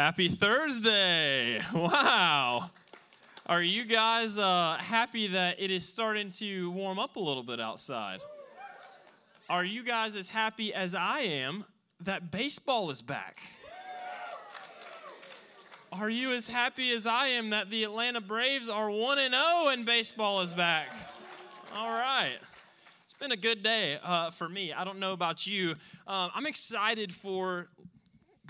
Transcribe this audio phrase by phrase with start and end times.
[0.00, 1.60] Happy Thursday!
[1.74, 2.70] Wow.
[3.44, 7.60] Are you guys uh, happy that it is starting to warm up a little bit
[7.60, 8.20] outside?
[9.50, 11.66] Are you guys as happy as I am
[12.00, 13.40] that baseball is back?
[15.92, 19.32] Are you as happy as I am that the Atlanta Braves are 1 0
[19.68, 20.88] and baseball is back?
[21.76, 22.38] All right.
[23.04, 24.72] It's been a good day uh, for me.
[24.72, 25.74] I don't know about you.
[26.06, 27.68] Uh, I'm excited for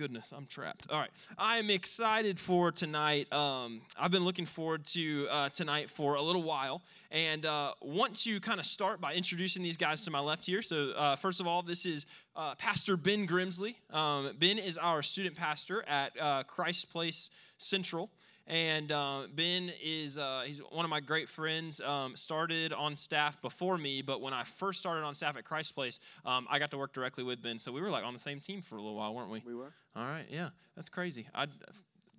[0.00, 0.86] goodness, I'm trapped.
[0.90, 3.30] All right, I am excited for tonight.
[3.30, 6.80] Um, I've been looking forward to uh, tonight for a little while,
[7.10, 10.62] and uh, want to kind of start by introducing these guys to my left here.
[10.62, 13.74] So, uh, first of all, this is uh, Pastor Ben Grimsley.
[13.92, 17.28] Um, ben is our student pastor at uh, Christ Place
[17.58, 18.08] Central.
[18.50, 21.80] And uh, Ben is uh, he's one of my great friends.
[21.80, 25.72] Um, started on staff before me, but when I first started on staff at Christ
[25.76, 27.60] Place, um, I got to work directly with Ben.
[27.60, 29.40] So we were like on the same team for a little while, weren't we?
[29.46, 29.72] We were.
[29.94, 31.28] All right, yeah, that's crazy.
[31.32, 31.46] I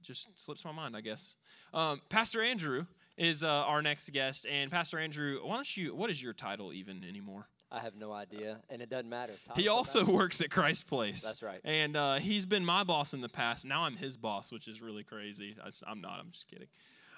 [0.02, 1.36] just slips my mind, I guess.
[1.74, 2.86] Um, Pastor Andrew
[3.18, 5.94] is uh, our next guest, and Pastor Andrew, why don't you?
[5.94, 7.46] What is your title even anymore?
[7.72, 9.34] I have no idea, and it doesn't matter.
[9.56, 11.24] He also works at Christ Place.
[11.24, 11.62] That's right.
[11.64, 13.66] And uh, he's been my boss in the past.
[13.66, 15.56] Now I'm his boss, which is really crazy.
[15.88, 16.20] I'm not.
[16.20, 16.68] I'm just kidding.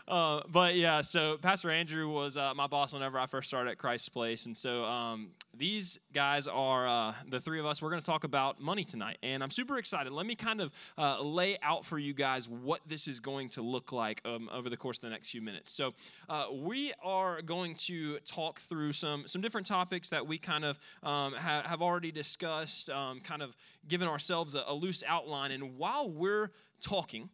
[0.05, 3.77] Uh, but yeah, so Pastor Andrew was uh, my boss whenever I first started at
[3.77, 4.45] Christ's Place.
[4.45, 7.81] And so um, these guys are uh, the three of us.
[7.81, 9.17] We're going to talk about money tonight.
[9.23, 10.11] And I'm super excited.
[10.11, 13.61] Let me kind of uh, lay out for you guys what this is going to
[13.61, 15.71] look like um, over the course of the next few minutes.
[15.71, 15.93] So
[16.27, 20.77] uh, we are going to talk through some, some different topics that we kind of
[21.01, 23.55] um, ha- have already discussed, um, kind of
[23.87, 25.51] given ourselves a, a loose outline.
[25.51, 27.29] And while we're talking,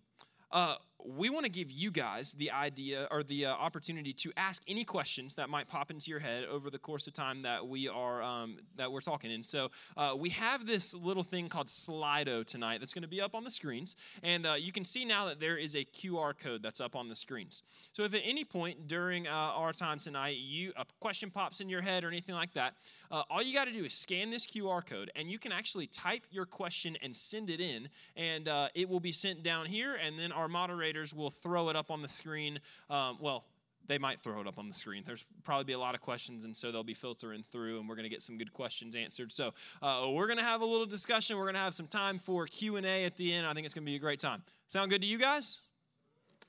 [0.52, 0.76] uh,
[1.06, 4.84] we want to give you guys the idea or the uh, opportunity to ask any
[4.84, 8.22] questions that might pop into your head over the course of time that we are
[8.22, 9.32] um, that we're talking.
[9.32, 13.22] And so uh, we have this little thing called slido tonight that's going to be
[13.22, 13.96] up on the screens.
[14.24, 17.08] And uh, you can see now that there is a qr code that's up on
[17.08, 17.64] the screens.
[17.94, 21.70] So if at any point during uh, our time tonight you a question pops in
[21.70, 22.74] your head or anything like that
[23.12, 25.88] uh, all you got to do is scan this qr code and you can actually
[25.88, 27.88] type your question and send it in.
[28.18, 31.70] And uh, it will be sent down here and then our moderator moderators will throw
[31.70, 32.60] it up on the screen.
[32.90, 33.46] Um, well,
[33.88, 35.04] they might throw it up on the screen.
[35.06, 37.96] There's probably be a lot of questions, and so they'll be filtering through, and we're
[37.96, 39.32] going to get some good questions answered.
[39.32, 41.38] So uh, we're going to have a little discussion.
[41.38, 43.46] We're going to have some time for Q and A at the end.
[43.46, 44.42] I think it's going to be a great time.
[44.68, 45.62] Sound good to you guys?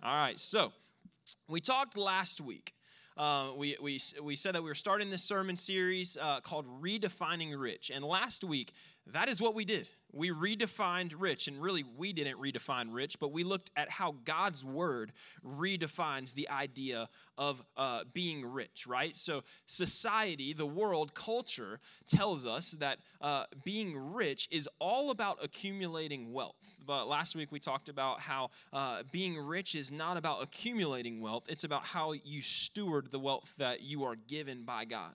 [0.03, 0.39] All right.
[0.39, 0.73] So
[1.49, 2.75] we talked last week.
[3.17, 7.53] Uh, we, we, we said that we were starting this sermon series uh, called Redefining
[7.59, 7.91] Rich.
[7.95, 8.73] And last week,
[9.13, 9.89] that is what we did.
[10.13, 14.65] We redefined rich, and really, we didn't redefine rich, but we looked at how God's
[14.65, 15.13] word
[15.45, 19.17] redefines the idea of uh, being rich, right?
[19.17, 21.79] So, society, the world, culture
[22.09, 26.81] tells us that uh, being rich is all about accumulating wealth.
[26.85, 31.45] But last week, we talked about how uh, being rich is not about accumulating wealth,
[31.49, 35.15] it's about how you steward the wealth that you are given by God.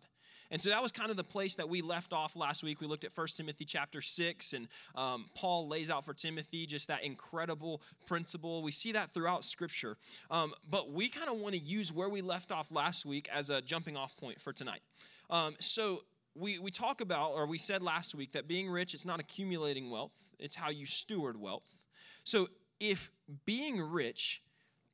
[0.51, 2.81] And so that was kind of the place that we left off last week.
[2.81, 6.88] We looked at 1 Timothy chapter 6, and um, Paul lays out for Timothy just
[6.88, 8.61] that incredible principle.
[8.61, 9.97] We see that throughout Scripture.
[10.29, 13.50] Um, but we kind of want to use where we left off last week as
[13.50, 14.81] a jumping off point for tonight.
[15.29, 16.03] Um, so
[16.35, 19.89] we, we talk about, or we said last week, that being rich, it's not accumulating
[19.89, 21.75] wealth, it's how you steward wealth.
[22.23, 23.12] So if
[23.45, 24.41] being rich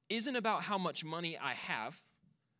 [0.09, 2.01] isn't about how much money I have,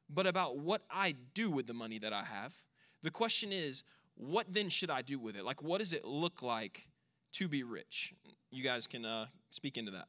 [0.10, 2.56] but about what I do with the money that I have,
[3.04, 3.84] the question is,
[4.16, 5.44] what then should I do with it?
[5.44, 6.88] Like, what does it look like
[7.34, 8.14] to be rich?
[8.52, 10.08] You guys can uh, speak into that.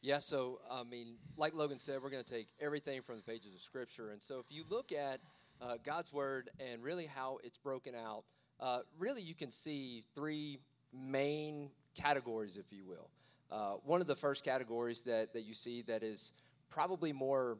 [0.00, 3.54] Yeah, so I mean, like Logan said, we're going to take everything from the pages
[3.54, 4.10] of Scripture.
[4.10, 5.20] And so if you look at
[5.60, 8.24] uh, God's Word and really how it's broken out,
[8.60, 10.60] uh, really you can see three
[10.92, 13.10] main categories, if you will.
[13.50, 16.32] Uh, one of the first categories that, that you see that is
[16.70, 17.58] probably more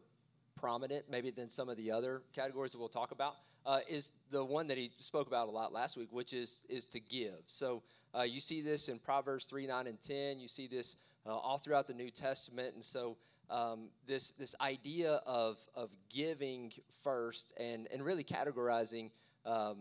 [0.54, 3.36] prominent, maybe than some of the other categories that we'll talk about,
[3.68, 6.86] uh, is the one that he spoke about a lot last week, which is is
[6.86, 7.42] to give.
[7.46, 7.82] So
[8.18, 10.40] uh, you see this in Proverbs three, nine, and ten.
[10.40, 10.96] You see this
[11.26, 13.18] uh, all throughout the New Testament, and so
[13.50, 16.72] um, this this idea of of giving
[17.04, 19.10] first and and really categorizing
[19.44, 19.76] um,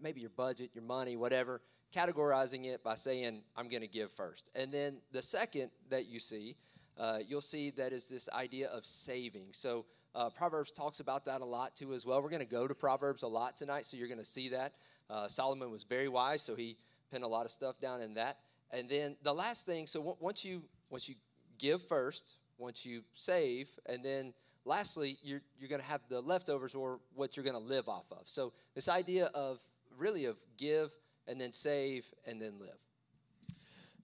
[0.00, 1.60] maybe your budget, your money, whatever,
[1.94, 6.18] categorizing it by saying I'm going to give first, and then the second that you
[6.18, 6.56] see.
[6.98, 9.46] Uh, you'll see that is this idea of saving.
[9.52, 12.22] So uh, Proverbs talks about that a lot too, as well.
[12.22, 14.74] We're going to go to Proverbs a lot tonight, so you're going to see that.
[15.08, 16.76] Uh, Solomon was very wise, so he
[17.10, 18.38] penned a lot of stuff down in that.
[18.70, 21.16] And then the last thing, so w- once you once you
[21.58, 24.32] give first, once you save, and then
[24.64, 28.06] lastly, you're you're going to have the leftovers or what you're going to live off
[28.10, 28.22] of.
[28.24, 29.58] So this idea of
[29.96, 30.90] really of give
[31.26, 32.78] and then save and then live.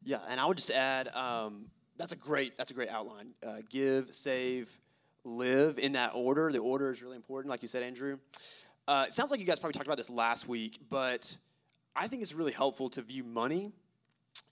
[0.03, 1.09] Yeah, and I would just add.
[1.09, 1.67] Um,
[1.97, 3.31] that's a great that's a great outline.
[3.45, 4.71] Uh, give, save,
[5.27, 6.51] live in that order.
[6.53, 8.19] The order is really important, like you said, Andrew.
[8.89, 11.37] Uh, it sounds like you guys probably talked about this last week, but
[11.95, 13.73] I think it's really helpful to view money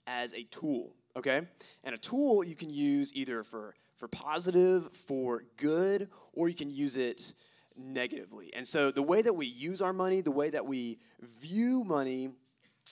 [0.05, 0.93] as a tool.
[1.17, 1.41] Okay,
[1.85, 6.69] and a tool you can use either for for positive, for good, or you can
[6.69, 7.33] use it
[7.77, 8.53] negatively.
[8.53, 10.99] And so the way that we use our money, the way that we
[11.39, 12.33] view money,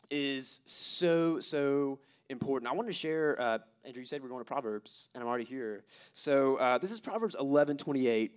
[0.10, 2.00] is so so
[2.30, 2.72] important.
[2.72, 3.36] I want to share.
[3.40, 5.84] Uh, Andrew, you said we're going to Proverbs, and I'm already here.
[6.14, 8.32] So uh, this is Proverbs 11, 28.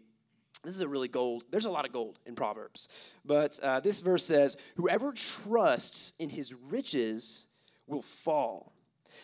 [0.65, 1.45] This is a really gold.
[1.53, 2.89] There's a lot of gold in Proverbs,
[3.25, 7.47] but uh, this verse says, "Whoever trusts in his riches
[7.87, 8.73] will fall,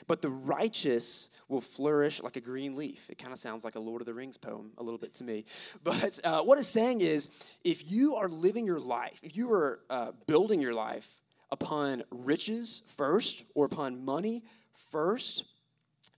[0.06, 3.80] but the righteous will flourish like a green leaf." It kind of sounds like a
[3.80, 5.44] Lord of the Rings poem a little bit to me.
[5.82, 7.30] But uh, what it's saying is,
[7.64, 11.20] if you are living your life, if you are uh, building your life
[11.50, 14.44] upon riches first or upon money
[14.92, 15.44] first,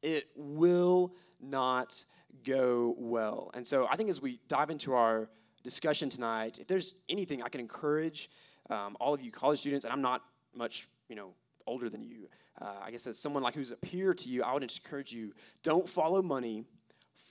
[0.05, 2.05] it will not
[2.45, 3.51] go well.
[3.55, 5.29] And so I think as we dive into our
[5.63, 8.31] discussion tonight, if there's anything I can encourage
[8.71, 10.23] um, all of you college students, and I'm not
[10.55, 11.33] much, you know,
[11.67, 12.29] older than you.
[12.61, 15.33] Uh, I guess as someone like who's a peer to you, I would encourage you:
[15.63, 16.65] don't follow money,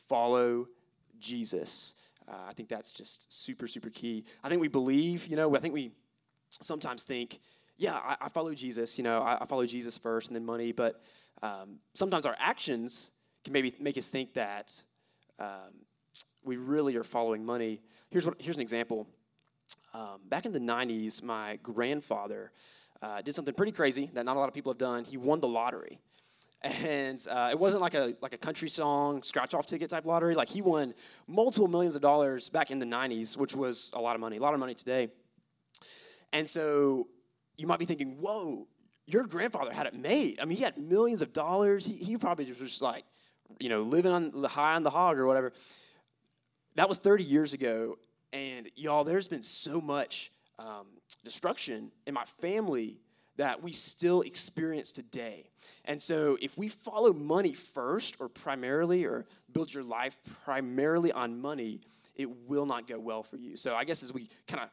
[0.09, 0.67] follow
[1.19, 1.95] Jesus.
[2.27, 4.25] Uh, I think that's just super, super key.
[4.43, 5.91] I think we believe, you know, I think we
[6.61, 7.39] sometimes think,
[7.77, 10.71] yeah, I, I follow Jesus, you know, I, I, follow Jesus first and then money,
[10.71, 11.01] but
[11.41, 13.11] um, sometimes our actions
[13.43, 14.73] can maybe make us think that
[15.39, 15.73] um,
[16.43, 17.81] we really are following money.
[18.09, 19.07] Here's, what, here's an example.
[19.93, 22.51] Um, back in the 90s, my grandfather
[23.01, 25.03] uh, did something pretty crazy that not a lot of people have done.
[25.03, 25.99] He won the lottery.
[26.61, 30.33] And uh, it wasn't like a, like a country song, scratch off ticket type lottery.
[30.33, 30.93] Like he won
[31.27, 34.39] multiple millions of dollars back in the 90s, which was a lot of money, a
[34.39, 35.09] lot of money today.
[36.31, 37.07] And so
[37.57, 38.67] you might be thinking, whoa,
[39.05, 40.39] your grandfather had it made.
[40.39, 41.85] I mean, he had millions of dollars.
[41.85, 43.03] He, he probably was just like,
[43.59, 45.53] you know, living on high on the hog or whatever.
[46.75, 47.97] That was 30 years ago.
[48.31, 50.87] And y'all, there's been so much um,
[51.23, 52.97] destruction in my family
[53.37, 55.49] that we still experience today.
[55.85, 61.41] And so, if we follow money first or primarily, or build your life primarily on
[61.41, 61.81] money,
[62.15, 63.57] it will not go well for you.
[63.57, 64.69] So, I guess as we kind of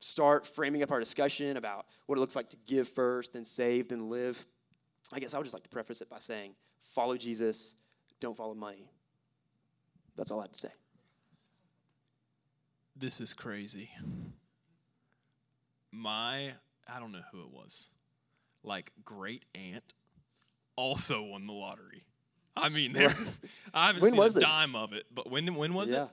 [0.00, 3.88] start framing up our discussion about what it looks like to give first, then save,
[3.88, 4.44] then live,
[5.12, 6.54] I guess I would just like to preface it by saying
[6.94, 7.76] follow Jesus,
[8.20, 8.90] don't follow money.
[10.16, 10.70] That's all I have to say.
[12.96, 13.90] This is crazy.
[15.92, 16.52] My,
[16.88, 17.90] I don't know who it was,
[18.64, 19.94] like great aunt
[20.76, 22.04] also won the lottery.
[22.56, 23.14] I mean, there.
[23.74, 24.34] I haven't when seen a this?
[24.34, 26.04] dime of it, but when when was yeah.
[26.04, 26.08] it?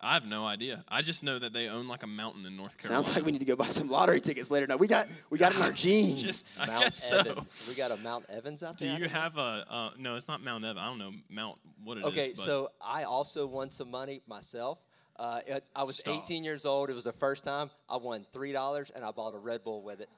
[0.00, 0.84] I have no idea.
[0.88, 3.02] I just know that they own like a mountain in North Carolina.
[3.02, 4.66] Sounds like we need to go buy some lottery tickets later.
[4.68, 6.22] No, we got we got it in our genes.
[6.22, 7.18] Just- I Mount guess so.
[7.18, 7.66] Evans.
[7.68, 8.96] We got a Mount Evans out Do there.
[8.96, 9.66] Do you have a?
[9.68, 10.78] Uh, no, it's not Mount Evans.
[10.80, 12.06] I don't know Mount what it is.
[12.06, 14.78] Okay, but so I also won some money myself.
[15.16, 16.22] Uh, it- I was Stop.
[16.22, 16.90] 18 years old.
[16.90, 19.82] It was the first time I won three dollars, and I bought a Red Bull
[19.82, 20.08] with it.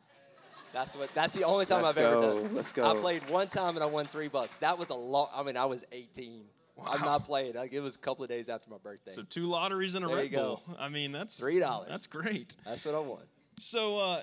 [0.74, 1.08] That's what.
[1.14, 2.44] That's the only time Let's I've ever go, done.
[2.44, 2.54] it.
[2.54, 2.84] let's go.
[2.88, 4.56] I played one time and I won three bucks.
[4.56, 5.30] That was a lot.
[5.34, 6.44] I mean, I was 18.
[6.86, 7.54] I'm not playing.
[7.54, 9.10] Like, it was a couple of days after my birthday.
[9.12, 10.60] so two lotteries and a There Red you go.
[10.78, 11.88] I mean, that's $3.
[11.88, 12.56] That's great.
[12.64, 13.22] That's what I won.
[13.58, 14.22] So, uh,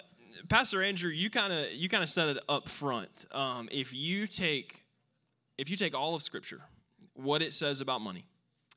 [0.50, 3.25] Pastor Andrew, you kind of you kind of said it up front.
[3.31, 4.83] Um, if you take
[5.57, 6.62] if you take all of Scripture,
[7.13, 8.25] what it says about money,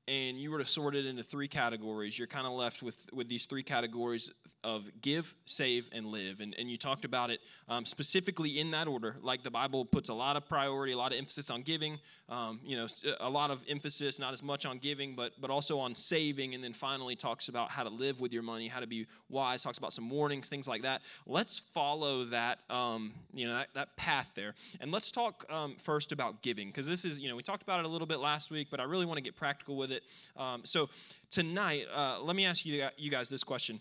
[0.09, 3.29] and you were to sort it into three categories, you're kind of left with with
[3.29, 4.31] these three categories
[4.63, 6.41] of give, save, and live.
[6.41, 9.17] And, and you talked about it um, specifically in that order.
[9.23, 11.99] Like the Bible puts a lot of priority, a lot of emphasis on giving.
[12.29, 12.87] Um, you know,
[13.19, 16.55] a lot of emphasis, not as much on giving, but but also on saving.
[16.55, 19.63] And then finally talks about how to live with your money, how to be wise.
[19.63, 21.03] Talks about some warnings, things like that.
[21.27, 22.61] Let's follow that.
[22.71, 24.55] Um, you know, that, that path there.
[24.81, 27.81] And let's talk um, first about giving because this is you know we talked about
[27.81, 30.03] it a little bit last week, but I really want to get practical with it.
[30.37, 30.89] Um, so
[31.31, 33.81] tonight, uh, let me ask you you guys this question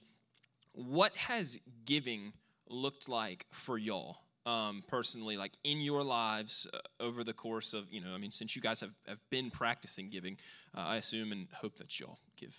[0.87, 2.31] what has giving
[2.69, 7.91] looked like for y'all um, personally like in your lives uh, over the course of
[7.91, 10.37] you know i mean since you guys have, have been practicing giving
[10.77, 12.55] uh, i assume and hope that y'all give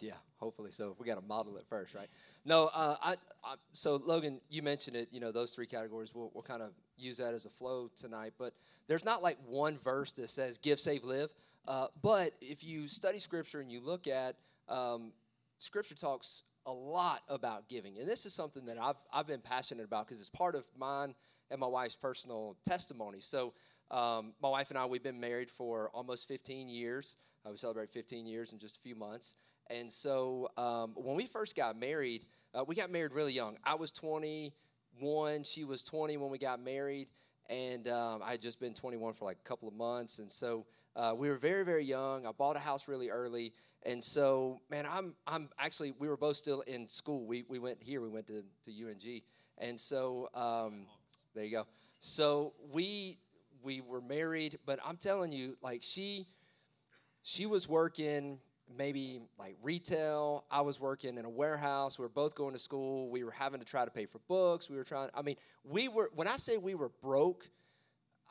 [0.00, 0.96] Yeah, hopefully so.
[0.98, 2.08] We got to model it first, right?
[2.44, 3.54] No, uh, I, I.
[3.74, 5.08] So Logan, you mentioned it.
[5.10, 6.14] You know, those three categories.
[6.14, 8.32] We'll, we'll kind of use that as a flow tonight.
[8.38, 8.54] But
[8.88, 11.30] there's not like one verse that says "give, save, live."
[11.68, 14.36] Uh, but if you study Scripture and you look at
[14.70, 15.12] um,
[15.58, 19.84] Scripture, talks a lot about giving, and this is something that I've I've been passionate
[19.84, 21.14] about because it's part of mine
[21.50, 23.18] and my wife's personal testimony.
[23.20, 23.54] So.
[23.92, 27.16] Um, my wife and I, we've been married for almost 15 years.
[27.44, 29.34] Uh, we celebrate 15 years in just a few months.
[29.68, 32.24] And so um, when we first got married,
[32.54, 33.56] uh, we got married really young.
[33.64, 37.08] I was 21, she was 20 when we got married.
[37.48, 40.66] and um, I had just been 21 for like a couple of months, and so
[40.96, 42.26] uh, we were very, very young.
[42.26, 43.52] I bought a house really early,
[43.84, 47.24] and so man, I'm I'm actually we were both still in school.
[47.26, 49.22] We we went here, we went to to UNG,
[49.58, 50.86] and so um,
[51.34, 51.66] there you go.
[52.00, 53.18] So we
[53.62, 56.26] we were married, but I'm telling you, like she
[57.22, 58.38] she was working
[58.76, 60.44] maybe like retail.
[60.50, 61.98] I was working in a warehouse.
[61.98, 63.08] We were both going to school.
[63.10, 64.70] We were having to try to pay for books.
[64.70, 67.48] We were trying, I mean, we were, when I say we were broke,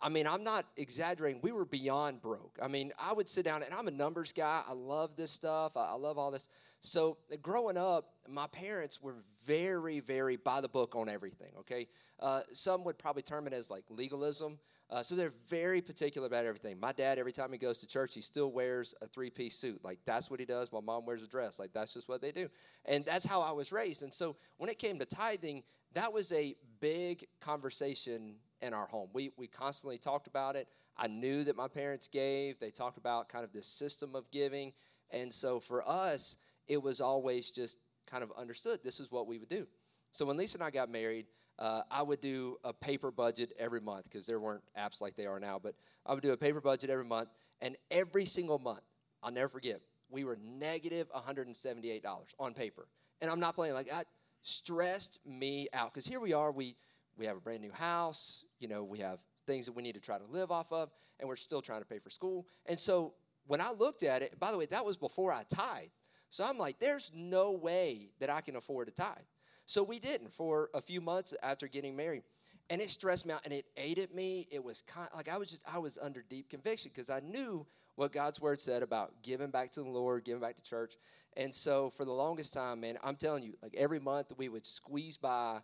[0.02, 1.42] I mean, I'm not exaggerating.
[1.42, 2.58] We were beyond broke.
[2.62, 4.64] I mean, I would sit down, and I'm a numbers guy.
[4.68, 5.76] I love this stuff.
[5.76, 6.48] I, I love all this.
[6.82, 9.16] So, growing up, my parents were
[9.46, 11.88] very, very by the book on everything, okay?
[12.20, 14.60] Uh, some would probably term it as like legalism.
[14.92, 16.80] Uh, so they're very particular about everything.
[16.80, 19.84] My dad, every time he goes to church, he still wears a three piece suit.
[19.84, 20.72] Like, that's what he does.
[20.72, 21.60] My mom wears a dress.
[21.60, 22.50] Like, that's just what they do.
[22.86, 24.02] And that's how I was raised.
[24.02, 25.64] And so when it came to tithing,
[25.94, 29.10] that was a big conversation in our home.
[29.14, 30.68] We, we constantly talked about it.
[30.98, 34.74] I knew that my parents gave, they talked about kind of this system of giving.
[35.12, 36.38] And so for us,
[36.68, 39.68] it was always just kind of understood this is what we would do.
[40.12, 43.82] So when Lisa and I got married, uh, I would do a paper budget every
[43.82, 45.76] month because there weren't apps like they are now, but
[46.06, 47.30] I would do a paper budget every month.
[47.62, 48.84] And every single month,
[49.22, 52.04] I'll never forget, we were negative $178
[52.40, 52.88] on paper.
[53.22, 54.08] And I'm not playing like that
[54.42, 56.76] stressed me out because here we are, we,
[57.20, 60.00] we have a brand new house, you know, we have things that we need to
[60.00, 62.48] try to live off of, and we're still trying to pay for school.
[62.66, 63.14] And so
[63.46, 65.90] when I looked at it, by the way, that was before I tithe.
[66.30, 69.18] So I'm like, there's no way that I can afford to tithe.
[69.66, 72.24] So we didn't for a few months after getting married.
[72.70, 74.48] And it stressed me out and it ate at me.
[74.52, 77.20] It was kind of, like I was just I was under deep conviction because I
[77.20, 80.94] knew what God's word said about giving back to the Lord, giving back to church.
[81.36, 84.68] And so for the longest time, man, I'm telling you, like every month we would
[84.68, 85.62] squeeze by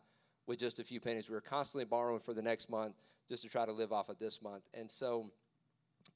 [0.48, 1.30] with just a few pennies.
[1.30, 2.96] We were constantly borrowing for the next month
[3.28, 4.64] just to try to live off of this month.
[4.74, 5.32] And so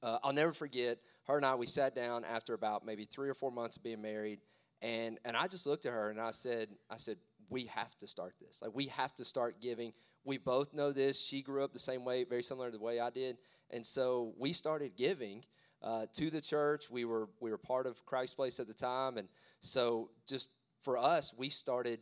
[0.04, 1.56] uh, I'll never forget her and I.
[1.56, 4.40] We sat down after about maybe three or four months of being married,
[4.82, 7.18] and and I just looked at her and I said, I said,
[7.50, 8.62] we have to start this.
[8.62, 9.94] Like we have to start giving.
[10.24, 11.24] We both know this.
[11.24, 13.38] She grew up the same way, very similar to the way I did,
[13.72, 15.44] and so we started giving
[15.82, 16.90] uh, to the church.
[16.90, 19.28] We were we were part of Christ Place at the time, and
[19.62, 20.50] so just
[20.82, 22.00] for us, we started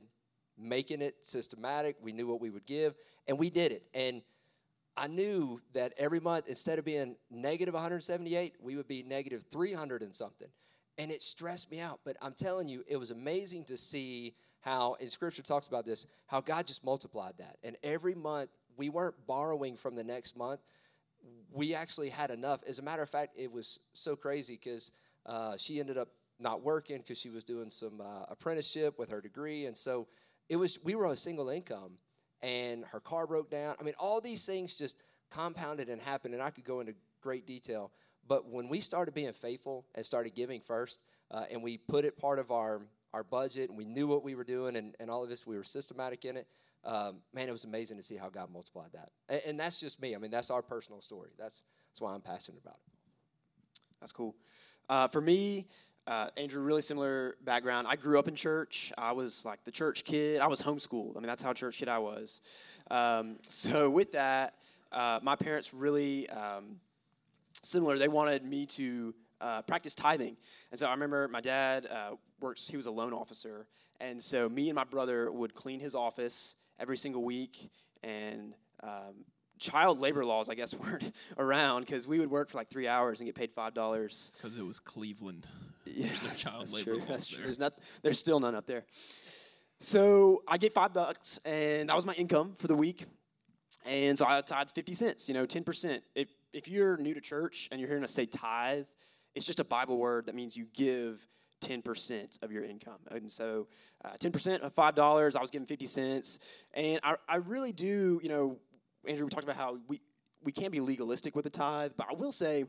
[0.57, 1.95] making it systematic.
[2.01, 2.95] We knew what we would give,
[3.27, 3.83] and we did it.
[3.93, 4.21] And
[4.95, 10.01] I knew that every month, instead of being negative 178, we would be negative 300
[10.01, 10.47] and something.
[10.97, 11.99] And it stressed me out.
[12.03, 16.07] But I'm telling you, it was amazing to see how, in Scripture talks about this,
[16.25, 17.57] how God just multiplied that.
[17.63, 20.61] And every month, we weren't borrowing from the next month.
[21.51, 22.61] We actually had enough.
[22.67, 24.91] As a matter of fact, it was so crazy because
[25.27, 26.09] uh, she ended up
[26.39, 29.65] not working because she was doing some uh, apprenticeship with her degree.
[29.65, 30.07] And so
[30.49, 31.93] it was, we were on a single income
[32.41, 33.75] and her car broke down.
[33.79, 34.97] I mean, all these things just
[35.29, 37.91] compounded and happened, and I could go into great detail.
[38.27, 40.99] But when we started being faithful and started giving first,
[41.31, 42.81] uh, and we put it part of our
[43.13, 45.55] our budget, and we knew what we were doing, and, and all of this, we
[45.55, 46.45] were systematic in it.
[46.83, 49.09] Um, man, it was amazing to see how God multiplied that.
[49.29, 50.13] And, and, that's just me.
[50.13, 51.31] I mean, that's our personal story.
[51.37, 52.93] That's, that's why I'm passionate about it.
[53.99, 54.35] That's cool.
[54.87, 55.67] Uh, for me,
[56.07, 57.85] uh, Andrew, really similar background.
[57.87, 58.93] I grew up in church.
[58.97, 60.39] I was like the church kid.
[60.39, 61.17] I was homeschooled.
[61.17, 62.41] I mean, that's how church kid I was.
[62.89, 64.55] Um, so with that,
[64.91, 66.77] uh, my parents really um,
[67.61, 67.97] similar.
[67.97, 70.37] They wanted me to uh, practice tithing.
[70.71, 73.67] And so I remember my dad uh, works, he was a loan officer.
[73.99, 77.69] And so me and my brother would clean his office every single week.
[78.03, 79.25] And um,
[79.59, 83.19] child labor laws, I guess, weren't around because we would work for like three hours
[83.19, 84.05] and get paid $5.
[84.05, 85.47] It's because it was Cleveland.
[85.85, 86.99] Yeah, There's no child labor true.
[86.99, 87.37] laws That's there.
[87.37, 87.43] true.
[87.45, 88.83] There's, not, there's still none up there.
[89.79, 93.05] So I get five bucks, and that was my income for the week.
[93.85, 96.01] And so I tithe 50 cents, you know, 10%.
[96.15, 98.85] If, if you're new to church and you're hearing us say tithe,
[99.35, 101.25] it's just a Bible word that means you give
[101.61, 102.99] 10% of your income.
[103.11, 103.67] And so
[104.03, 106.39] uh, 10% of $5, I was giving 50 cents.
[106.73, 108.57] And I, I really do, you know,
[109.07, 110.01] Andrew, we talked about how we,
[110.43, 112.65] we can't be legalistic with the tithe, but I will say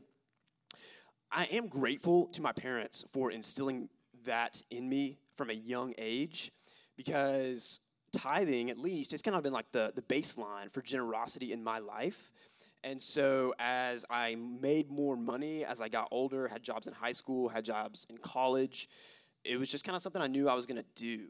[1.31, 3.89] I am grateful to my parents for instilling
[4.25, 6.51] that in me from a young age
[6.97, 7.79] because
[8.11, 11.79] tithing, at least, it's kind of been like the, the baseline for generosity in my
[11.79, 12.31] life.
[12.83, 17.11] And so, as I made more money as I got older, had jobs in high
[17.11, 18.89] school, had jobs in college,
[19.43, 21.27] it was just kind of something I knew I was going to do.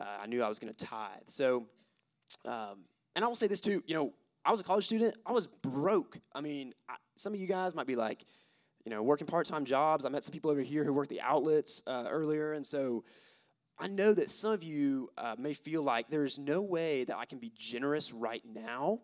[0.00, 1.28] Uh, I knew I was going to tithe.
[1.28, 1.66] So,
[2.44, 4.12] um, and I will say this too you know,
[4.44, 6.18] I was a college student, I was broke.
[6.34, 8.24] I mean, I, some of you guys might be like,
[8.84, 10.04] you know, working part time jobs.
[10.04, 12.54] I met some people over here who worked the outlets uh, earlier.
[12.54, 13.04] And so,
[13.82, 17.16] I know that some of you uh, may feel like there is no way that
[17.16, 19.00] I can be generous right now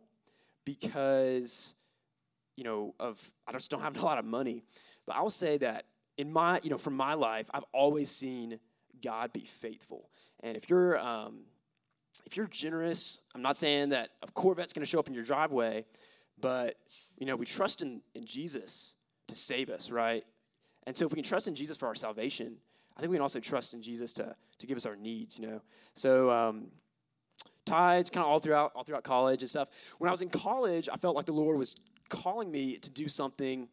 [0.67, 1.75] because,
[2.57, 4.65] you know, of I just don't have a lot of money.
[5.07, 5.87] But I will say that
[6.19, 8.61] in my, you know, from my life, I've always seen
[9.03, 10.11] God be faithful.
[10.41, 11.45] And if you're, um,
[12.25, 15.25] if you're generous, I'm not saying that a Corvette's going to show up in your
[15.25, 15.85] driveway,
[16.41, 16.77] but
[17.17, 18.95] you know, we trust in, in Jesus
[19.29, 20.25] to save us, right?
[20.87, 22.57] And so if we can trust in Jesus for our salvation,
[22.97, 25.47] I think we can also trust in Jesus to, to give us our needs, you
[25.47, 25.61] know.
[25.95, 26.69] So um,
[27.65, 29.69] tithes kind of all throughout all throughout college and stuff.
[29.99, 31.77] When I was in college, I felt like the Lord was
[32.09, 33.69] calling me to do something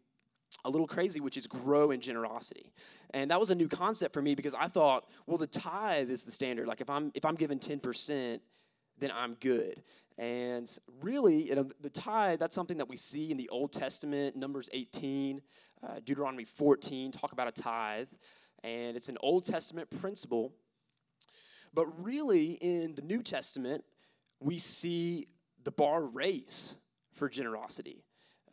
[0.65, 2.73] a little crazy, which is grow in generosity.
[3.13, 6.23] And that was a new concept for me because I thought, well, the tithe is
[6.23, 6.67] the standard.
[6.67, 8.39] Like if I'm if I'm given 10%,
[8.99, 9.83] then I'm good.
[10.17, 14.35] And really, you know, the tithe, that's something that we see in the Old Testament,
[14.35, 15.41] Numbers 18,
[15.81, 18.07] uh, Deuteronomy 14, talk about a tithe.
[18.63, 20.53] And it's an Old Testament principle.
[21.73, 23.83] But really, in the New Testament,
[24.39, 25.27] we see
[25.63, 26.77] the bar raise
[27.13, 28.03] for generosity.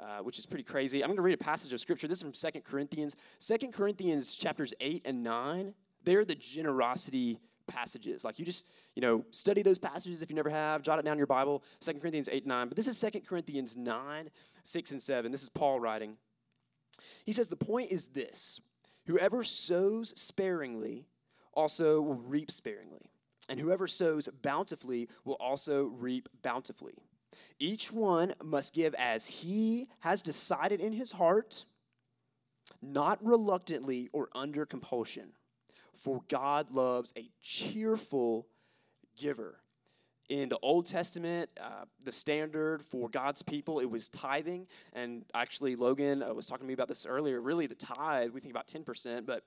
[0.01, 1.03] Uh, which is pretty crazy.
[1.03, 2.09] I'm going to read a passage of scripture.
[2.09, 3.17] This is from Second Corinthians.
[3.39, 8.25] Second Corinthians chapters 8 and 9, they're the generosity passages.
[8.25, 11.13] Like you just, you know, study those passages if you never have, jot it down
[11.13, 11.63] in your Bible.
[11.81, 12.69] Second Corinthians 8 9.
[12.69, 14.31] But this is Second Corinthians 9,
[14.63, 15.31] 6 and 7.
[15.31, 16.17] This is Paul writing.
[17.27, 18.61] He says, The point is this
[19.07, 21.07] whoever sows sparingly
[21.53, 23.11] also will reap sparingly,
[23.49, 26.95] and whoever sows bountifully will also reap bountifully.
[27.59, 31.65] Each one must give as he has decided in his heart,
[32.83, 35.33] not reluctantly or under compulsion.
[35.95, 38.47] For God loves a cheerful
[39.17, 39.61] giver.
[40.29, 44.69] In the Old Testament, uh, the standard for God's people, it was tithing.
[44.93, 47.41] And actually, Logan uh, was talking to me about this earlier.
[47.41, 49.43] Really, the tithe, we think about 10%, but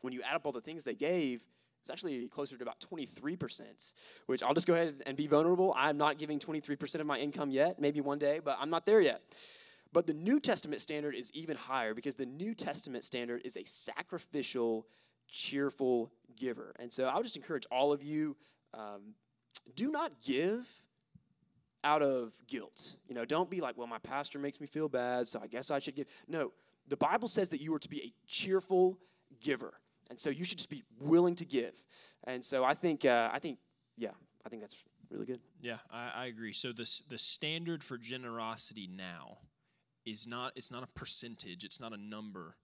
[0.00, 1.42] when you add up all the things they gave,
[1.88, 3.92] it's actually closer to about 23%,
[4.26, 5.72] which I'll just go ahead and be vulnerable.
[5.74, 9.00] I'm not giving 23% of my income yet, maybe one day, but I'm not there
[9.00, 9.22] yet.
[9.94, 13.64] But the New Testament standard is even higher because the New Testament standard is a
[13.64, 14.86] sacrificial,
[15.28, 16.74] cheerful giver.
[16.78, 18.36] And so I would just encourage all of you
[18.74, 19.14] um,
[19.74, 20.68] do not give
[21.84, 22.96] out of guilt.
[23.08, 25.70] You know, don't be like, well, my pastor makes me feel bad, so I guess
[25.70, 26.06] I should give.
[26.26, 26.52] No,
[26.86, 28.98] the Bible says that you are to be a cheerful
[29.40, 29.72] giver.
[30.10, 31.74] And so you should just be willing to give.
[32.24, 33.58] And so I think, uh, I think,
[33.96, 34.10] yeah,
[34.44, 34.76] I think that's
[35.10, 35.40] really good.
[35.60, 36.52] Yeah, I, I agree.
[36.52, 39.38] So the the standard for generosity now
[40.04, 42.56] is not it's not a percentage, it's not a number.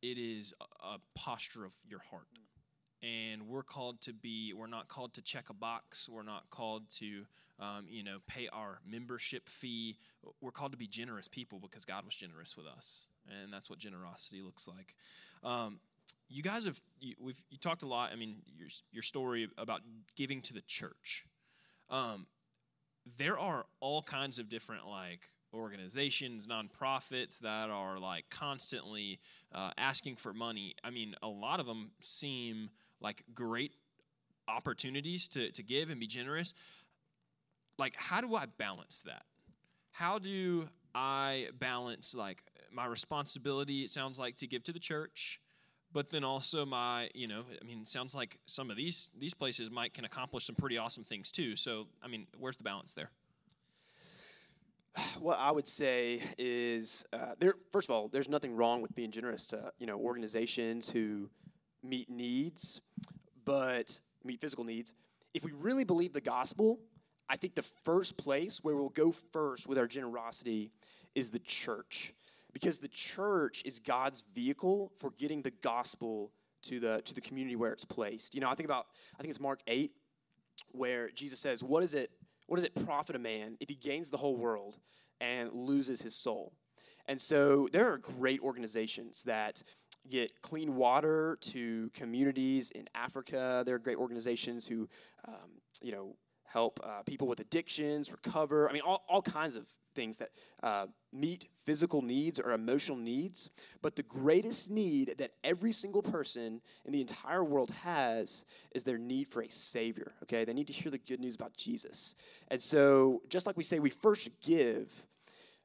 [0.00, 2.28] It is a, a posture of your heart.
[3.00, 6.08] And we're called to be, we're not called to check a box.
[6.08, 7.26] We're not called to,
[7.60, 9.98] um, you know, pay our membership fee.
[10.40, 13.06] We're called to be generous people because God was generous with us.
[13.28, 14.96] And that's what generosity looks like.
[15.44, 15.78] Um,
[16.28, 18.10] you guys have you, we've you talked a lot.
[18.12, 19.80] I mean, your your story about
[20.16, 21.24] giving to the church.
[21.90, 22.26] Um,
[23.16, 25.20] there are all kinds of different like
[25.54, 29.18] organizations, nonprofits that are like constantly
[29.54, 30.74] uh, asking for money.
[30.84, 33.72] I mean, a lot of them seem like great
[34.46, 36.52] opportunities to to give and be generous.
[37.78, 39.22] Like, how do I balance that?
[39.92, 43.84] How do I balance like my responsibility?
[43.84, 45.40] It sounds like to give to the church
[45.92, 49.70] but then also my you know i mean sounds like some of these these places
[49.70, 51.56] might can accomplish some pretty awesome things too.
[51.56, 53.10] So i mean where's the balance there?
[55.20, 59.10] What i would say is uh, there first of all there's nothing wrong with being
[59.10, 61.30] generous to you know organizations who
[61.82, 62.80] meet needs
[63.44, 64.94] but meet physical needs.
[65.32, 66.80] If we really believe the gospel
[67.28, 70.70] i think the first place where we'll go first with our generosity
[71.14, 72.12] is the church
[72.52, 76.32] because the church is God's vehicle for getting the gospel
[76.62, 78.34] to the to the community where it's placed.
[78.34, 78.86] You know, I think about
[79.18, 79.92] I think it's Mark 8
[80.72, 82.10] where Jesus says, "What is it
[82.46, 84.78] what does it profit a man if he gains the whole world
[85.20, 86.52] and loses his soul?"
[87.06, 89.62] And so there are great organizations that
[90.08, 93.62] get clean water to communities in Africa.
[93.64, 94.88] There are great organizations who,
[95.26, 98.68] um, you know, help uh, people with addictions recover.
[98.68, 99.66] I mean, all, all kinds of
[99.98, 100.30] things that
[100.62, 103.50] uh, meet physical needs or emotional needs.
[103.82, 108.96] But the greatest need that every single person in the entire world has is their
[108.96, 110.44] need for a Savior, okay?
[110.44, 112.14] They need to hear the good news about Jesus.
[112.46, 114.88] And so, just like we say, we first give,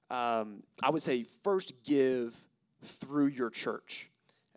[0.09, 2.35] um, I would say, first give
[2.81, 4.09] through your church.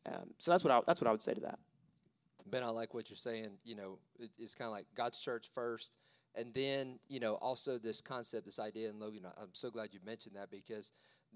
[0.07, 1.59] Um, so that's what I, that's what I would say to that.
[2.51, 3.51] Ben, I like what you're saying.
[3.65, 5.99] You know, it, it's kind of like God's church first,
[6.37, 10.01] and then, you know, also this concept, this idea, and Logan, I'm so glad you
[10.05, 10.93] mentioned that because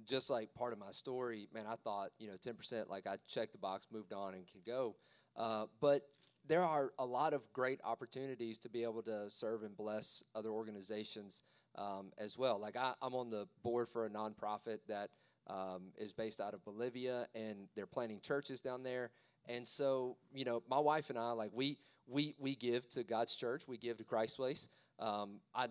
[0.06, 3.52] just like part of my story, man, I thought, you know, 10%, like I checked
[3.52, 4.96] the box, moved on, and can go.
[5.36, 6.02] Uh, but
[6.46, 10.50] there are a lot of great opportunities to be able to serve and bless other
[10.50, 11.42] organizations
[11.76, 12.58] um, as well.
[12.60, 15.10] Like I, I'm on the board for a nonprofit that
[15.46, 19.10] um, is based out of Bolivia, and they're planting churches down there.
[19.48, 23.34] And so, you know, my wife and I, like we we we give to God's
[23.34, 24.68] church, we give to Christ Place.
[25.00, 25.68] Um, I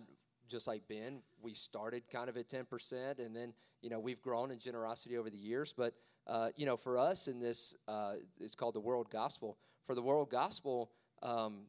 [0.48, 4.20] just like Ben, we started kind of at ten percent, and then you know we've
[4.20, 5.72] grown in generosity over the years.
[5.76, 5.94] But
[6.26, 9.56] uh, you know, for us in this, uh, it's called the World Gospel.
[9.86, 10.90] For the World Gospel,
[11.22, 11.66] um,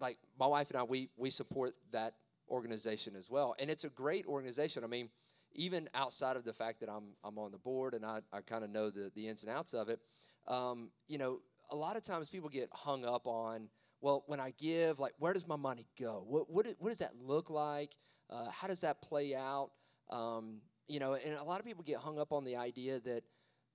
[0.00, 2.14] like my wife and I, we we support that
[2.48, 4.84] organization as well, and it's a great organization.
[4.84, 5.10] I mean,
[5.52, 8.64] even outside of the fact that I'm I'm on the board and I, I kind
[8.64, 10.00] of know the the ins and outs of it,
[10.48, 13.68] um, you know, a lot of times people get hung up on
[14.00, 16.24] well, when I give, like, where does my money go?
[16.26, 17.96] What what, what does that look like?
[18.28, 19.70] Uh, how does that play out?
[20.10, 23.22] Um, you know, and a lot of people get hung up on the idea that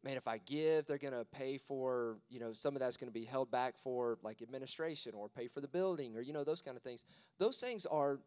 [0.06, 3.10] man, if I give, they're going to pay for, you know, some of that's going
[3.10, 6.44] to be held back for like administration or pay for the building or, you know,
[6.44, 7.04] those kind of things.
[7.40, 8.20] Those things are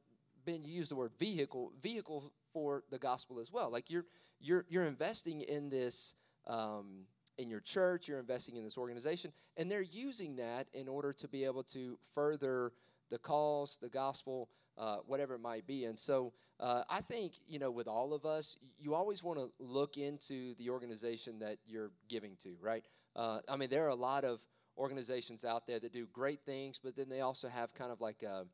[0.44, 3.70] Ben used the word vehicle, vehicle for the gospel as well.
[3.70, 4.06] Like you're,
[4.40, 6.14] you're, you're investing in this,
[6.48, 7.04] um,
[7.38, 11.28] in your church, you're investing in this organization, and they're using that in order to
[11.28, 12.72] be able to further
[13.10, 15.84] the cause, the gospel, uh, whatever it might be.
[15.84, 19.50] And so uh, I think, you know, with all of us, you always want to
[19.58, 22.84] look into the organization that you're giving to, right?
[23.14, 24.40] Uh, I mean, there are a lot of
[24.76, 28.22] organizations out there that do great things, but then they also have kind of like
[28.22, 28.46] a,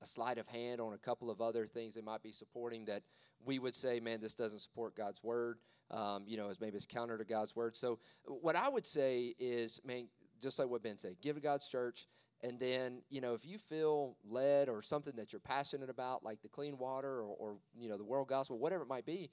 [0.00, 3.02] a sleight of hand on a couple of other things they might be supporting that
[3.44, 5.58] we would say, man, this doesn't support God's word.
[5.90, 7.76] Um, you know, as maybe it's counter to God's word.
[7.76, 10.08] So what I would say is, man,
[10.40, 12.06] just like what Ben said, give to God's church.
[12.42, 16.42] And then, you know, if you feel led or something that you're passionate about, like
[16.42, 19.30] the clean water or, or, you know, the world gospel, whatever it might be,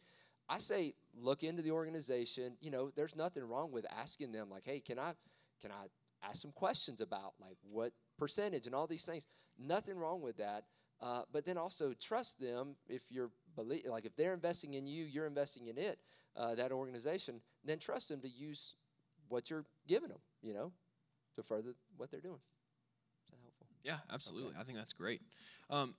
[0.47, 2.57] I say look into the organization.
[2.59, 5.13] You know, there's nothing wrong with asking them, like, hey, can I,
[5.61, 5.85] can I
[6.27, 9.27] ask some questions about like what percentage and all these things?
[9.57, 10.65] Nothing wrong with that.
[11.01, 15.05] Uh, but then also trust them if you're believe, like if they're investing in you,
[15.05, 15.99] you're investing in it,
[16.35, 17.41] uh, that organization.
[17.63, 18.75] Then trust them to use
[19.27, 20.19] what you're giving them.
[20.41, 20.71] You know,
[21.35, 22.39] to further what they're doing.
[23.25, 23.67] Is that helpful?
[23.83, 24.51] Yeah, absolutely.
[24.51, 24.59] Okay.
[24.59, 25.21] I think that's great.
[25.69, 25.95] Um,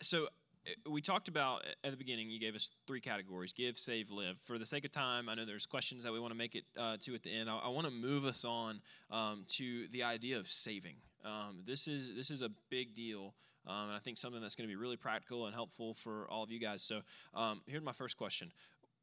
[0.00, 0.28] so
[0.66, 4.38] eh, we talked about at the beginning you gave us three categories give save live
[4.38, 6.64] for the sake of time i know there's questions that we want to make it
[6.76, 10.02] uh, to at the end i, I want to move us on um, to the
[10.02, 13.34] idea of saving um, this is this is a big deal
[13.66, 16.42] um, and i think something that's going to be really practical and helpful for all
[16.42, 17.00] of you guys so
[17.34, 18.52] um, here's my first question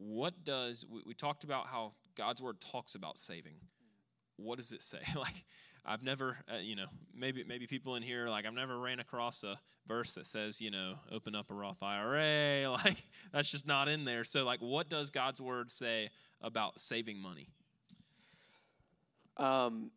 [0.01, 3.55] what does we, we talked about how god's word talks about saving
[4.37, 5.45] what does it say like
[5.85, 9.43] I've never, uh, you know, maybe maybe people in here like I've never ran across
[9.43, 12.69] a verse that says, you know, open up a Roth IRA.
[12.85, 12.97] Like
[13.33, 14.23] that's just not in there.
[14.23, 16.09] So like, what does God's word say
[16.41, 17.49] about saving money?
[19.37, 19.91] Um,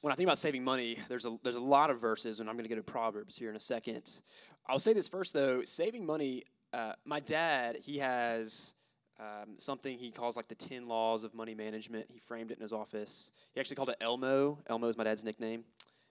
[0.00, 2.56] when I think about saving money, there's a there's a lot of verses, and I'm
[2.56, 4.20] going to get to Proverbs here in a second.
[4.66, 6.44] I'll say this first though: saving money.
[6.72, 8.74] Uh, my dad, he has
[9.18, 12.06] um, something he calls like the 10 laws of money management.
[12.12, 13.30] He framed it in his office.
[13.54, 14.58] He actually called it Elmo.
[14.66, 15.64] Elmo is my dad's nickname.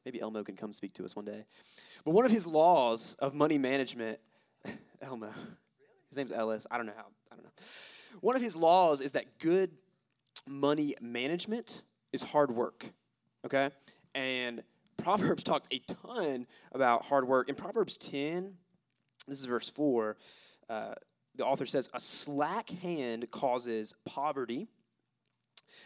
[0.06, 1.46] Maybe Elmo can come speak to us one day.
[2.04, 4.20] But one of his laws of money management,
[5.02, 5.30] Elmo,
[6.10, 6.66] his name's Ellis.
[6.70, 7.52] I don't know how, I don't know.
[8.22, 9.72] One of his laws is that good
[10.48, 12.92] money management is hard work,
[13.46, 13.70] okay?
[14.14, 14.64] And
[14.98, 17.50] Proverbs talks a ton about hard work.
[17.50, 18.54] In Proverbs 10,
[19.28, 20.18] this is verse 4,
[20.70, 20.94] uh,
[21.38, 24.68] the author says, A slack hand causes poverty,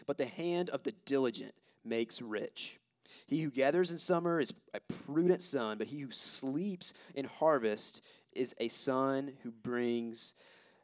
[0.06, 2.78] but the hand of the diligent makes rich.
[3.26, 8.02] He who gathers in summer is a prudent son, but he who sleeps in harvest
[8.32, 10.34] is a son who brings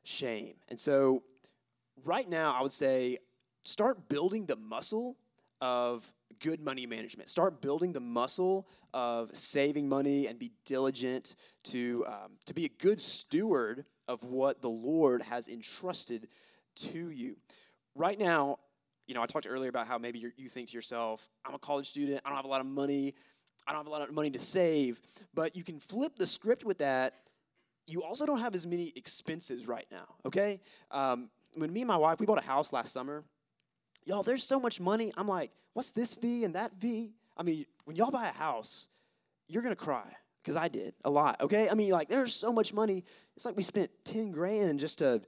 [0.02, 0.54] shame.
[0.68, 1.22] And so,
[2.04, 3.18] right now, I would say
[3.64, 5.16] start building the muscle
[5.60, 7.28] of good money management.
[7.28, 12.68] Start building the muscle of saving money and be diligent to, um, to be a
[12.68, 16.28] good steward of what the Lord has entrusted
[16.76, 17.36] to you.
[17.94, 18.58] Right now,
[19.06, 21.88] you know, I talked earlier about how maybe you think to yourself, I'm a college
[21.88, 23.14] student, I don't have a lot of money,
[23.66, 25.00] I don't have a lot of money to save.
[25.34, 27.14] But you can flip the script with that.
[27.86, 30.60] You also don't have as many expenses right now, okay?
[30.90, 33.24] Um, when me and my wife, we bought a house last summer,
[34.04, 35.12] y'all, there's so much money.
[35.16, 37.14] I'm like, what's this fee and that fee?
[37.36, 38.88] I mean, when y'all buy a house,
[39.48, 40.16] you're gonna cry
[40.46, 41.42] because I did a lot.
[41.42, 43.04] Okay, I mean, like there's so much money.
[43.34, 45.20] It's like we spent ten grand just to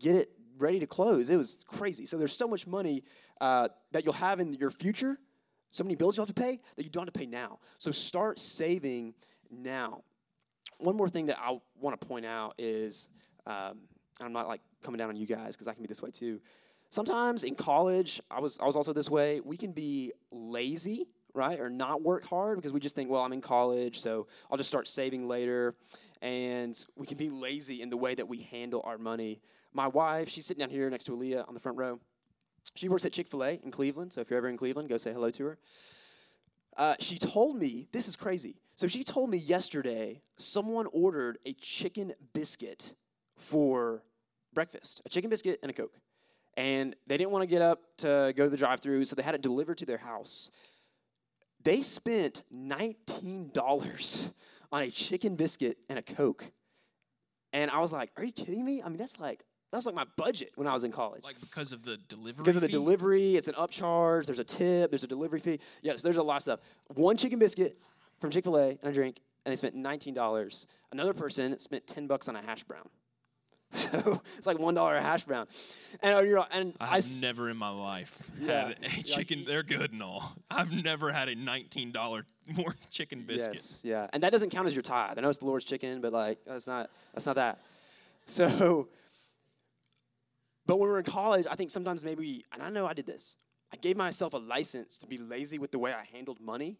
[0.00, 1.28] get it ready to close.
[1.28, 2.06] It was crazy.
[2.06, 3.04] So there's so much money
[3.42, 5.18] uh, that you'll have in your future,
[5.70, 7.58] so many bills you'll have to pay that you don't have to pay now.
[7.76, 9.12] So start saving
[9.50, 10.04] now.
[10.78, 13.10] One more thing that I want to point out is,
[13.46, 13.80] um,
[14.22, 16.40] I'm not like coming down on you guys because I can be this way too.
[16.88, 21.58] Sometimes in college, I was, I was also this way, we can be lazy, right?
[21.60, 24.68] Or not work hard because we just think, well, I'm in college, so I'll just
[24.68, 25.74] start saving later.
[26.22, 29.40] and we can be lazy in the way that we handle our money.
[29.74, 32.00] My wife, she's sitting down here next to Aaliyah on the front row.
[32.74, 34.96] She works at Chick fil A in Cleveland, so if you're ever in Cleveland, go
[34.96, 35.58] say hello to her.
[36.76, 38.56] Uh, she told me, this is crazy.
[38.74, 42.94] So she told me yesterday someone ordered a chicken biscuit
[43.36, 44.02] for
[44.54, 45.98] breakfast, a chicken biscuit and a Coke.
[46.56, 49.22] And they didn't want to get up to go to the drive through, so they
[49.22, 50.50] had it delivered to their house.
[51.64, 54.30] They spent $19
[54.70, 56.50] on a chicken biscuit and a Coke.
[57.52, 58.82] And I was like, are you kidding me?
[58.82, 61.24] I mean, that's like, that was like my budget when I was in college.
[61.24, 62.42] Like because of the delivery.
[62.42, 62.72] Because of the fee?
[62.72, 65.58] delivery, it's an upcharge, there's a tip, there's a delivery fee.
[65.82, 66.60] Yes, there's a lot of stuff.
[66.94, 67.78] One chicken biscuit
[68.20, 70.66] from Chick fil A and a drink, and they spent $19.
[70.92, 72.88] Another person spent 10 bucks on a hash brown.
[73.94, 75.46] So it's like $1 a hash brown.
[76.00, 78.88] And, uh, you're, and I I have s- never in my life Yeah, had a
[79.02, 79.40] chicken.
[79.40, 80.36] you- they're good and all.
[80.50, 82.24] I've never had a nineteen dollar
[82.64, 83.54] worth chicken biscuit.
[83.54, 85.18] Yes, yeah, and that doesn't count as your tithe.
[85.18, 87.58] I know it's the Lord's chicken, but like that's not that's not that.
[88.26, 88.88] So,
[90.66, 93.36] but when we're in college, I think sometimes maybe, and I know I did this.
[93.72, 96.78] I gave myself a license to be lazy with the way I handled money.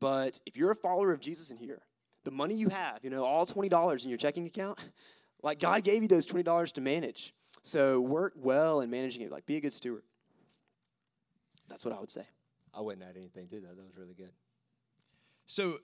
[0.00, 1.82] But if you're a follower of Jesus in here,
[2.24, 4.78] the money you have, you know, all twenty dollars in your checking account,
[5.44, 7.32] like God gave you those twenty dollars to manage.
[7.62, 9.30] So work well in managing it.
[9.30, 10.02] Like be a good steward.
[11.68, 12.26] That's what I would say.
[12.74, 13.76] I wouldn't add anything to that.
[13.76, 14.32] That was really good.
[15.46, 15.78] So,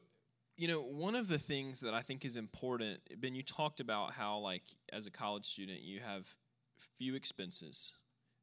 [0.57, 4.13] you know, one of the things that I think is important, Ben, you talked about
[4.13, 6.29] how, like, as a college student, you have
[6.99, 7.95] few expenses.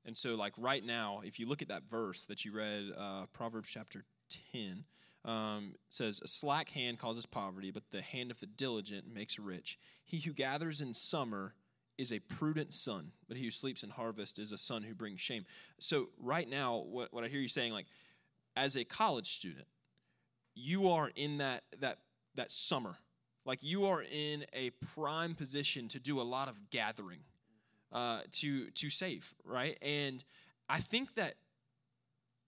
[0.06, 3.26] And so, like, right now, if you look at that verse that you read, uh,
[3.34, 4.06] Proverbs chapter
[4.52, 4.86] 10,
[5.28, 9.78] um, says, A slack hand causes poverty, but the hand of the diligent makes rich.
[10.04, 11.54] He who gathers in summer
[11.98, 15.22] is a prudent son, but he who sleeps in harvest is a son who brings
[15.22, 15.46] shame.
[15.80, 17.88] So, right now, what, what I hear you saying, like,
[18.56, 19.68] as a college student,
[20.56, 22.00] you are in that that
[22.36, 22.96] that summer
[23.46, 27.20] like you are in a prime position to do a lot of gathering
[27.92, 30.24] uh, to to save right and
[30.68, 31.36] i think that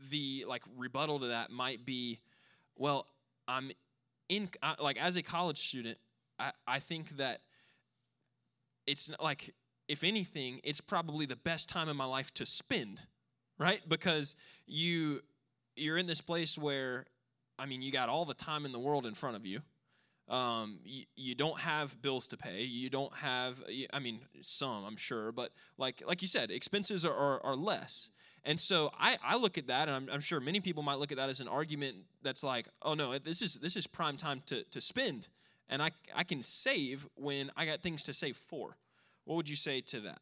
[0.09, 2.19] the like rebuttal to that might be
[2.79, 3.05] well
[3.47, 3.69] i'm
[4.29, 5.99] in I, like as a college student
[6.39, 7.41] i i think that
[8.87, 9.53] it's not like
[9.87, 12.99] if anything it's probably the best time in my life to spend
[13.59, 15.21] right because you
[15.75, 17.05] you're in this place where
[17.59, 19.61] I mean, you got all the time in the world in front of you.
[20.33, 22.61] Um, you, you don't have bills to pay.
[22.61, 23.61] You don't have,
[23.91, 28.11] I mean, some I'm sure, but like like you said, expenses are, are, are less.
[28.43, 31.11] And so I, I look at that, and I'm, I'm sure many people might look
[31.11, 34.41] at that as an argument that's like, oh no, this is this is prime time
[34.47, 35.27] to, to spend,
[35.69, 38.77] and I I can save when I got things to save for.
[39.25, 40.19] What would you say to that?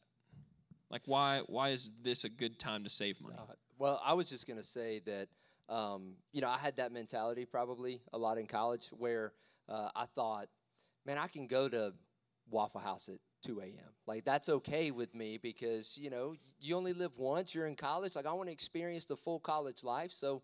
[0.89, 3.35] Like why why is this a good time to save money?
[3.37, 5.27] Uh, well, I was just to say that,
[5.69, 9.33] um, you know, I had that mentality probably a lot in college where
[9.69, 10.47] uh, I thought,
[11.05, 11.93] man, I can go to
[12.49, 13.93] Waffle House at 2 a.m.
[14.05, 17.53] Like, that's okay with me because, you know, you only live once.
[17.53, 18.15] You're in college.
[18.15, 20.11] Like, I want to experience the full college life.
[20.11, 20.43] So,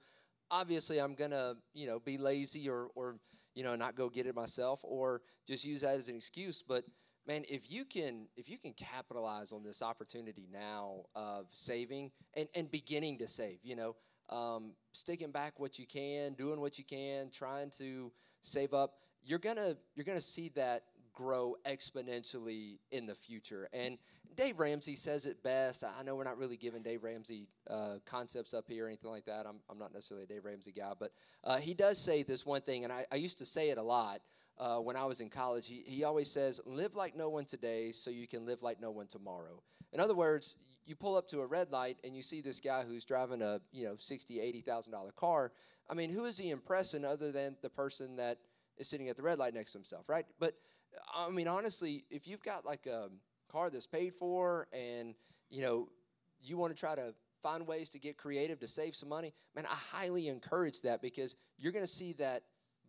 [0.51, 3.17] obviously, I'm going to, you know, be lazy or, or,
[3.55, 6.63] you know, not go get it myself or just use that as an excuse.
[6.65, 6.85] But,
[7.27, 12.47] man if you can if you can capitalize on this opportunity now of saving and,
[12.55, 13.95] and beginning to save you know
[14.29, 19.39] um, sticking back what you can doing what you can trying to save up you're
[19.39, 23.97] gonna you're gonna see that grow exponentially in the future and
[24.35, 28.53] dave ramsey says it best i know we're not really giving dave ramsey uh, concepts
[28.53, 31.11] up here or anything like that i'm, I'm not necessarily a dave ramsey guy but
[31.43, 33.83] uh, he does say this one thing and I, I used to say it a
[33.83, 34.21] lot
[34.59, 37.91] uh, when I was in college, he, he always says, live like no one today
[37.91, 39.63] so you can live like no one tomorrow.
[39.91, 42.83] In other words, you pull up to a red light and you see this guy
[42.83, 45.51] who's driving a, you know, sixty, eighty thousand dollar car.
[45.89, 48.39] I mean, who is he impressing other than the person that
[48.77, 50.25] is sitting at the red light next to himself, right?
[50.39, 50.55] But
[51.13, 53.09] I mean, honestly, if you've got like a
[53.51, 55.15] car that's paid for and,
[55.49, 55.89] you know,
[56.41, 59.65] you want to try to find ways to get creative to save some money, man,
[59.65, 62.43] I highly encourage that because you're going to see that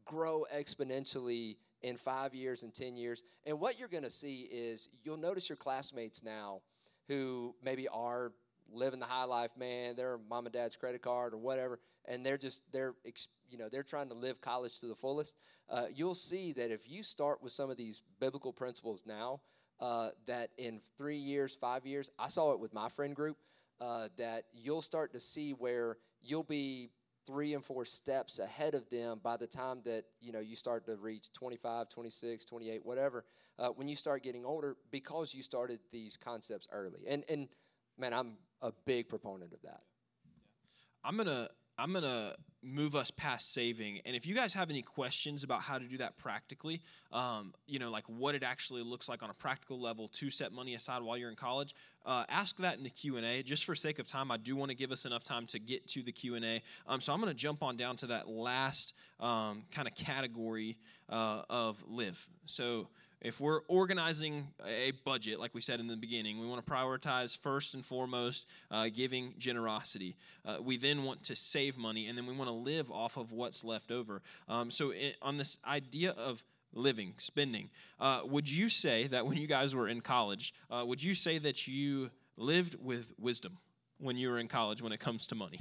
[0.04, 3.22] grow exponentially in five years and 10 years.
[3.44, 6.62] And what you're going to see is you'll notice your classmates now
[7.08, 8.32] who maybe are
[8.72, 12.38] living the high life, man, they're mom and dad's credit card or whatever, and they're
[12.38, 12.94] just, they're,
[13.48, 15.36] you know, they're trying to live college to the fullest.
[15.70, 19.40] Uh, you'll see that if you start with some of these biblical principles now,
[19.80, 23.36] uh, that in three years, five years, I saw it with my friend group,
[23.80, 26.90] uh, that you'll start to see where you'll be
[27.26, 30.84] three and four steps ahead of them by the time that you know you start
[30.84, 33.24] to reach 25 26 28 whatever
[33.58, 37.48] uh, when you start getting older because you started these concepts early and and
[37.98, 39.80] man i'm a big proponent of that
[41.04, 42.34] I'm gonna I'm gonna
[42.64, 44.00] move us past saving.
[44.06, 46.80] And if you guys have any questions about how to do that practically,
[47.12, 50.50] um, you know, like what it actually looks like on a practical level to set
[50.52, 51.74] money aside while you're in college,
[52.06, 53.42] uh, ask that in the Q and A.
[53.42, 55.86] Just for sake of time, I do want to give us enough time to get
[55.88, 56.62] to the Q and A.
[56.86, 60.78] Um, so I'm going to jump on down to that last um, kind of category
[61.10, 62.26] uh, of live.
[62.46, 62.88] So
[63.24, 67.36] if we're organizing a budget, like we said in the beginning, we want to prioritize
[67.36, 70.14] first and foremost uh, giving generosity.
[70.44, 73.32] Uh, we then want to save money, and then we want to live off of
[73.32, 74.20] what's left over.
[74.46, 79.38] Um, so, it, on this idea of living, spending, uh, would you say that when
[79.38, 83.56] you guys were in college, uh, would you say that you lived with wisdom
[83.98, 85.60] when you were in college when it comes to money?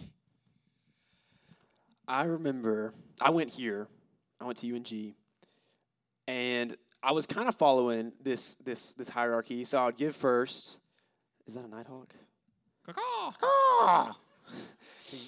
[2.09, 3.87] I remember I went here.
[4.41, 5.13] I went to UNG,
[6.27, 9.63] and I was kind of following this this this hierarchy.
[9.65, 10.77] So I would give first.
[11.45, 12.13] Is that a nighthawk?
[14.99, 15.21] See,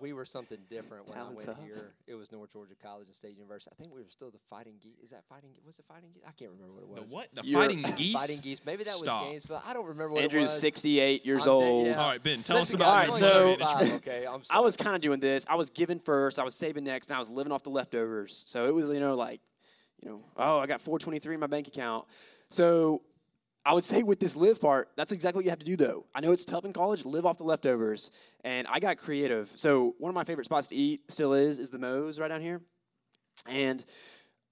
[0.00, 1.64] we were something different when Talents I went up.
[1.64, 1.90] here.
[2.06, 3.74] It was North Georgia College and State University.
[3.74, 4.98] I think we were still the Fighting Geese.
[5.02, 5.50] Is that Fighting?
[5.64, 6.22] Was it Fighting Geese?
[6.26, 6.96] I can't remember what it was.
[6.96, 7.12] The was.
[7.12, 7.28] what?
[7.34, 8.14] The You're- fighting geese?
[8.14, 8.60] Fighting Geese.
[8.66, 9.20] Maybe that Stop.
[9.22, 9.62] was Gainesville.
[9.66, 10.50] I don't remember what Andrew's it was.
[10.54, 11.86] Andrew's 68 years I'm dead, old.
[11.86, 11.94] yeah.
[12.02, 13.80] All right, Ben, tell Listen, us about guys, your I'm money only management.
[13.80, 14.64] 35, Okay, I'm I sorry.
[14.64, 15.46] was kind of doing this.
[15.48, 16.38] I was giving first.
[16.38, 18.42] I was saving next, and I was living off the leftovers.
[18.46, 19.40] So it was, you know, like,
[20.02, 22.06] you know, oh, I got 423 in my bank account.
[22.50, 23.02] So
[23.64, 26.04] I would say with this live part, that's exactly what you have to do, though.
[26.14, 27.04] I know it's tough in college.
[27.04, 28.10] Live off the leftovers,
[28.44, 29.52] and I got creative.
[29.54, 32.40] So one of my favorite spots to eat still is is the Moe's right down
[32.40, 32.60] here,
[33.46, 33.84] and.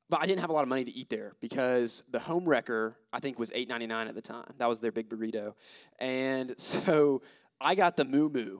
[0.08, 2.96] But I didn't have a lot of money to eat there because the home wrecker
[3.12, 4.54] I think was eight ninety nine at the time.
[4.58, 5.54] That was their big burrito,
[6.00, 7.22] and so
[7.60, 8.58] I got the moo moo.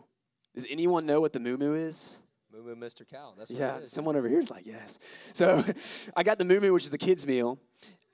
[0.55, 2.21] Does anyone know what the moo moo is?
[2.53, 3.09] Moo Moo Mr.
[3.09, 3.33] Cow.
[3.39, 3.93] That's what Yeah, it is.
[3.93, 4.99] someone over here is like, yes.
[5.33, 5.65] So
[6.17, 7.59] I got the moo moo, which is the kids' meal,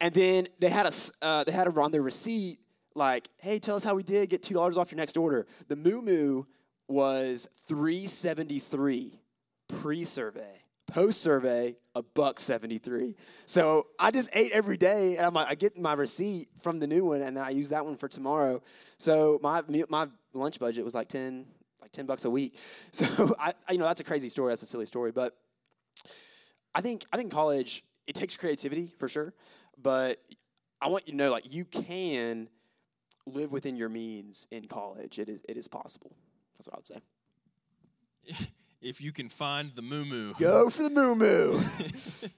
[0.01, 0.93] and then they had a
[1.25, 2.59] uh, they had a, on their receipt
[2.95, 4.29] like, hey, tell us how we did.
[4.31, 5.47] Get two dollars off your next order.
[5.69, 6.45] The moo moo
[6.89, 9.19] was three seventy three
[9.69, 10.61] pre survey.
[10.89, 13.17] Post survey, a buck seventy three.
[13.45, 16.87] So I just ate every day, and I'm like, I get my receipt from the
[16.87, 18.63] new one, and then I use that one for tomorrow.
[18.99, 21.47] So my my lunch budget was like ten
[21.97, 22.59] like ten bucks a week.
[22.93, 24.51] So I, I you know that's a crazy story.
[24.53, 25.37] That's a silly story, but
[26.75, 29.35] I think I think college it takes creativity for sure,
[29.83, 30.19] but
[30.81, 32.49] I want you to know like you can
[33.27, 35.19] live within your means in college.
[35.19, 36.13] It is it is possible.
[36.57, 36.87] That's what I would
[38.39, 38.47] say.
[38.81, 40.35] if you can find the moo moo.
[40.39, 41.61] Go for the moo moo.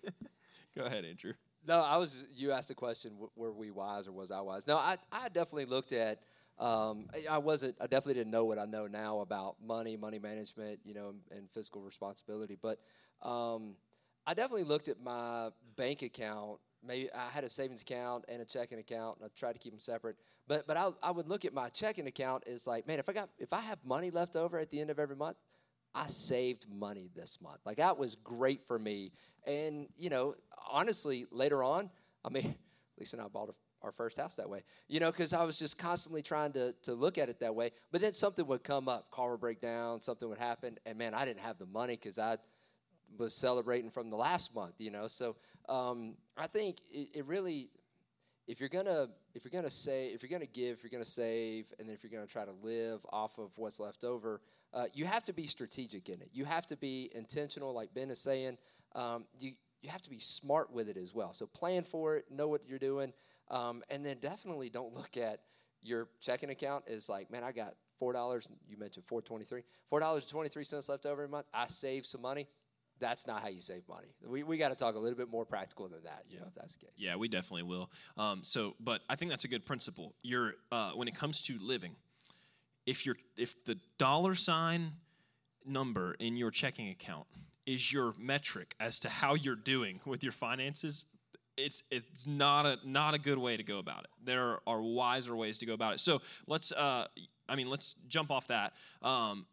[0.77, 1.35] Go ahead, Andrew.
[1.67, 2.27] No, I was.
[2.35, 4.67] You asked the question: w- Were we wise or was I wise?
[4.67, 6.19] No, I, I definitely looked at.
[6.59, 7.77] Um, I- wasn't.
[7.81, 11.21] I definitely didn't know what I know now about money, money management, you know, and,
[11.31, 12.57] and fiscal responsibility.
[12.61, 12.81] But
[13.23, 13.77] um,
[14.27, 16.59] I definitely looked at my bank account.
[16.87, 19.73] Maybe I had a savings account and a checking account, and I tried to keep
[19.73, 20.17] them separate.
[20.47, 23.13] But but I, I would look at my checking account as like, man, if I
[23.13, 25.37] got if I have money left over at the end of every month,
[25.95, 27.61] I saved money this month.
[27.65, 29.13] Like that was great for me.
[29.47, 30.35] And you know,
[30.71, 31.91] honestly, later on,
[32.25, 32.55] I mean,
[32.99, 34.63] Lisa and I bought a, our first house that way.
[34.89, 37.73] You know, because I was just constantly trying to to look at it that way.
[37.93, 41.15] But then something would come up, car would break down, something would happen, and man,
[41.15, 42.39] I didn't have the money because I
[43.17, 44.75] was celebrating from the last month.
[44.79, 45.37] You know, so
[45.69, 47.71] um, I think it, it really
[48.49, 51.73] if you're gonna if you're gonna say if you're gonna give if you're gonna save
[51.79, 54.41] and then if you're gonna try to live off of what's left over
[54.75, 58.11] uh, you have to be strategic in it you have to be intentional like ben
[58.11, 58.57] is saying
[58.95, 62.25] um, you you have to be smart with it as well so plan for it
[62.31, 63.13] know what you're doing
[63.51, 65.41] um, and then definitely don't look at
[65.83, 70.25] your checking account as like man i got four dollars you mentioned 423 four dollars
[70.25, 72.47] and 23 cents left over a month i saved some money
[73.01, 75.45] that's not how you save money we, we got to talk a little bit more
[75.45, 77.91] practical than that you know if that's the case Yeah, we definitely will.
[78.17, 80.15] Um, so, but I think that's a good principle.
[80.23, 81.95] You're uh, when it comes to living,
[82.87, 84.91] if you're if the dollar sign
[85.65, 87.27] number in your checking account
[87.67, 91.05] is your metric as to how you're doing with your finances,
[91.59, 94.11] it's it's not a not a good way to go about it.
[94.25, 96.01] There are wiser ways to go about it.
[96.01, 97.07] So let's uh,
[97.49, 98.73] I mean let's jump off that.
[99.03, 99.47] Um,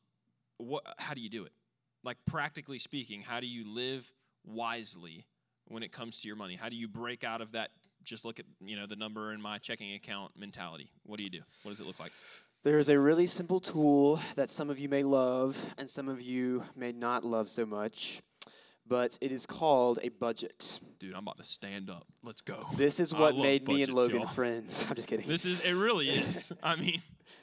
[0.58, 1.52] what how do you do it?
[2.04, 4.10] Like practically speaking, how do you live
[4.46, 5.26] wisely
[5.68, 6.56] when it comes to your money?
[6.56, 7.72] How do you break out of that?
[8.04, 10.90] Just look at you know the number in my checking account mentality.
[11.04, 11.42] What do you do?
[11.64, 12.12] What does it look like?
[12.64, 16.20] There is a really simple tool that some of you may love and some of
[16.20, 18.24] you may not love so much,
[18.88, 20.80] but it is called a budget.
[21.00, 22.08] Dude, I'm about to stand up.
[22.24, 22.66] Let's go.
[22.76, 24.28] This is what made me and Logan y'all.
[24.28, 24.86] friends.
[24.90, 25.28] I'm just kidding.
[25.28, 25.74] This is it.
[25.74, 26.54] Really is.
[26.64, 27.02] I mean,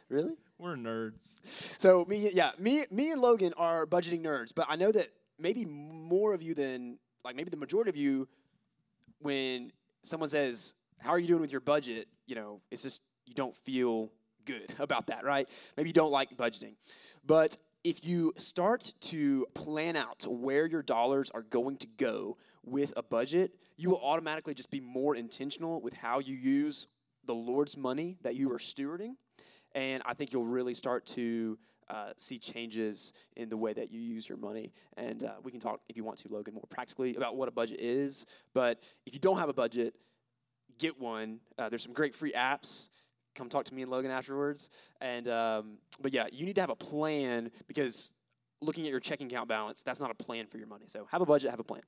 [0.08, 0.34] really?
[0.58, 1.40] we're nerds.
[1.78, 5.64] So me, yeah, me, me and Logan are budgeting nerds, but I know that maybe
[5.64, 8.28] more of you than like maybe the majority of you,
[9.20, 9.72] when
[10.02, 13.56] someone says, "How are you doing with your budget?" You know, it's just you don't
[13.56, 14.10] feel
[14.44, 15.48] good about that, right?
[15.76, 16.74] Maybe you don't like budgeting,
[17.26, 22.92] but if you start to plan out where your dollars are going to go with
[22.96, 26.86] a budget, you will automatically just be more intentional with how you use
[27.26, 29.16] the Lord's money that you are stewarding.
[29.74, 31.58] And I think you'll really start to
[31.88, 34.72] uh, see changes in the way that you use your money.
[34.96, 37.52] And uh, we can talk, if you want to, Logan, more practically about what a
[37.52, 38.26] budget is.
[38.54, 39.94] But if you don't have a budget,
[40.78, 41.40] get one.
[41.58, 42.88] Uh, there's some great free apps.
[43.34, 44.70] Come talk to me and Logan afterwards.
[45.00, 48.12] And um, but yeah, you need to have a plan because
[48.60, 50.84] looking at your checking account balance, that's not a plan for your money.
[50.86, 51.82] So have a budget, have a plan.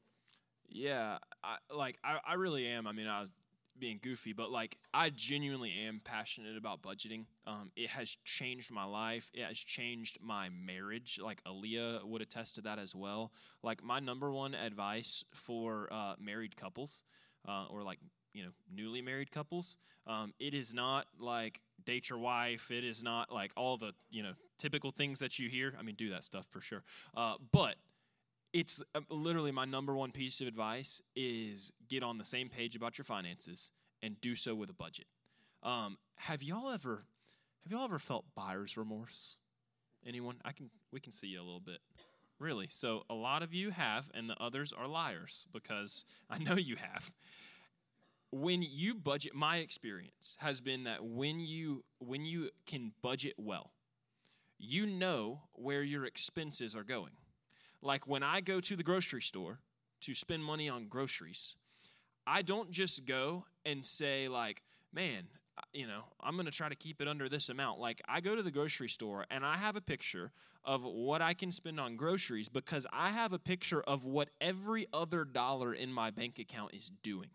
[0.69, 2.87] Yeah, I, like I, I really am.
[2.87, 3.31] I mean, I was
[3.79, 7.27] being goofy, but like I genuinely am passionate about budgeting.
[7.47, 9.31] Um, it has changed my life.
[9.35, 11.19] It has changed my marriage.
[11.23, 13.33] Like Aaliyah would attest to that as well.
[13.63, 17.05] Like my number one advice for uh, married couples,
[17.49, 17.99] uh, or like
[18.35, 22.71] you know newly married couples, um, it is not like date your wife.
[22.71, 25.75] It is not like all the you know typical things that you hear.
[25.79, 26.83] I mean, do that stuff for sure.
[27.17, 27.77] Uh, but
[28.53, 32.77] it's uh, literally my number one piece of advice is get on the same page
[32.77, 33.73] about your finances
[34.03, 35.07] and do so with a budget.
[35.63, 37.05] Um, have y'all ever
[37.63, 39.39] have y'all ever felt buyer's remorse?
[40.07, 40.37] Anyone?
[40.45, 41.79] I can we can see you a little bit.
[42.39, 42.67] Really?
[42.71, 46.77] So a lot of you have, and the others are liars because I know you
[46.77, 47.11] have.
[48.37, 53.71] When you budget, my experience has been that when you when you can budget well,
[54.59, 57.13] you know where your expenses are going
[57.85, 59.61] like when I go to the grocery store
[60.01, 61.57] to spend money on groceries,
[62.27, 64.63] I don't just go and say, like,
[64.93, 65.29] man,
[65.59, 67.79] uh, you know, I'm going to try to keep it under this amount.
[67.79, 70.33] Like, I go to the grocery store and I have a picture
[70.65, 74.87] of what I can spend on groceries because I have a picture of what every
[74.95, 77.29] other dollar in my bank account is doing.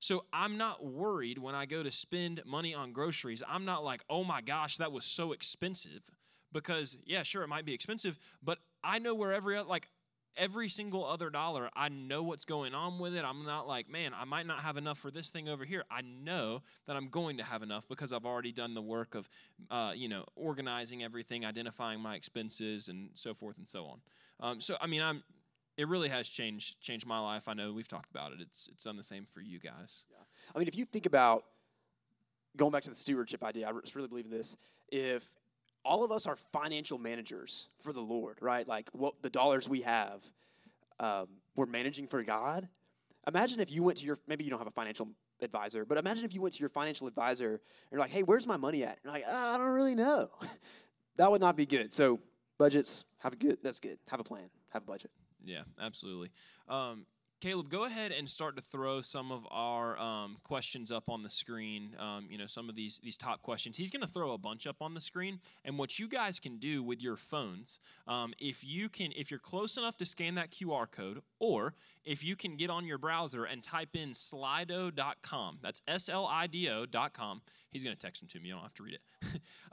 [0.00, 3.42] So I'm not worried when I go to spend money on groceries.
[3.46, 6.10] I'm not like, oh my gosh, that was so expensive.
[6.52, 9.88] Because, yeah, sure, it might be expensive, but I know where every like
[10.36, 13.24] every single other dollar, I know what's going on with it.
[13.24, 15.84] I'm not like, man, I might not have enough for this thing over here.
[15.90, 19.28] I know that I'm going to have enough because I've already done the work of,
[19.70, 24.00] uh, you know, organizing everything, identifying my expenses, and so forth and so on.
[24.40, 25.22] Um, so, I mean, I'm.
[25.80, 27.48] It really has changed changed my life.
[27.48, 28.40] I know we've talked about it.
[28.42, 30.04] It's it's done the same for you guys.
[30.10, 30.18] Yeah.
[30.54, 31.44] I mean, if you think about
[32.54, 34.58] going back to the stewardship idea, I really believe in this.
[34.88, 35.24] If
[35.82, 38.68] all of us are financial managers for the Lord, right?
[38.68, 40.20] Like what the dollars we have,
[40.98, 42.68] um, we're managing for God.
[43.26, 45.08] Imagine if you went to your maybe you don't have a financial
[45.40, 47.60] advisor, but imagine if you went to your financial advisor and
[47.90, 50.28] you're like, "Hey, where's my money at?" And you're like, oh, "I don't really know."
[51.16, 51.94] that would not be good.
[51.94, 52.20] So
[52.58, 53.56] budgets, have a good.
[53.62, 53.98] That's good.
[54.08, 54.50] Have a plan.
[54.74, 55.10] Have a budget.
[55.44, 56.30] Yeah, absolutely.
[56.68, 57.06] Um,
[57.40, 61.30] Caleb, go ahead and start to throw some of our um, questions up on the
[61.30, 61.96] screen.
[61.98, 63.78] Um, you know, some of these these top questions.
[63.78, 66.58] He's going to throw a bunch up on the screen, and what you guys can
[66.58, 70.50] do with your phones, um, if you can, if you're close enough to scan that
[70.50, 71.72] QR code, or
[72.04, 75.58] if you can get on your browser and type in Slido.com.
[75.62, 77.40] That's S L I D O.com.
[77.70, 78.48] He's going to text them to me.
[78.48, 79.40] You don't have to read it.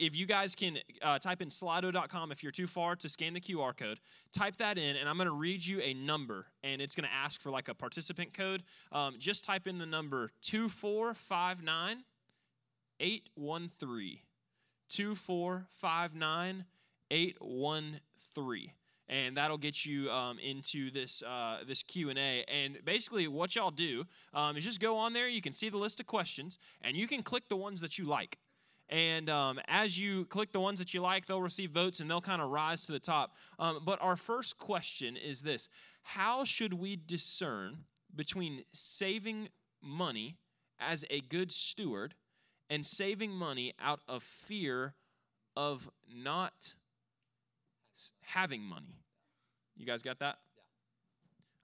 [0.00, 3.40] If you guys can uh, type in slido.com if you're too far to scan the
[3.40, 4.00] QR code,
[4.32, 7.14] type that in, and I'm going to read you a number, and it's going to
[7.14, 8.62] ask for like a participant code.
[8.92, 11.98] Um, just type in the number 2459
[12.98, 14.18] 813.
[14.88, 16.64] 2459
[17.10, 18.70] 813
[19.10, 22.44] and that'll get you um, into this uh, this Q and A.
[22.44, 25.28] And basically, what y'all do um, is just go on there.
[25.28, 28.04] You can see the list of questions, and you can click the ones that you
[28.04, 28.38] like.
[28.90, 32.20] And um, as you click the ones that you like, they'll receive votes and they'll
[32.20, 33.36] kind of rise to the top.
[33.58, 35.68] Um, but our first question is this
[36.02, 37.84] How should we discern
[38.14, 39.48] between saving
[39.80, 40.36] money
[40.80, 42.14] as a good steward
[42.68, 44.94] and saving money out of fear
[45.56, 46.74] of not
[48.22, 48.98] having money?
[49.76, 50.38] You guys got that?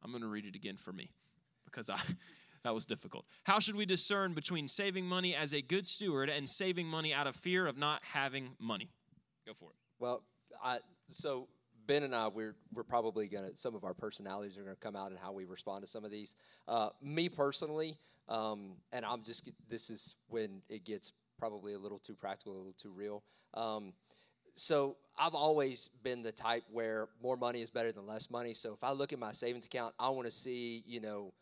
[0.04, 1.10] I'm going to read it again for me
[1.64, 1.98] because I.
[2.66, 3.26] That was difficult.
[3.44, 7.28] How should we discern between saving money as a good steward and saving money out
[7.28, 8.90] of fear of not having money?
[9.46, 9.76] Go for it.
[10.00, 10.24] Well,
[10.60, 11.46] I, so
[11.86, 15.12] Ben and I, we're we're probably gonna some of our personalities are gonna come out
[15.12, 16.34] in how we respond to some of these.
[16.66, 17.98] Uh, me personally,
[18.28, 22.58] um, and I'm just this is when it gets probably a little too practical, a
[22.58, 23.22] little too real.
[23.54, 23.92] Um,
[24.56, 28.54] so I've always been the type where more money is better than less money.
[28.54, 31.32] So if I look at my savings account, I want to see you know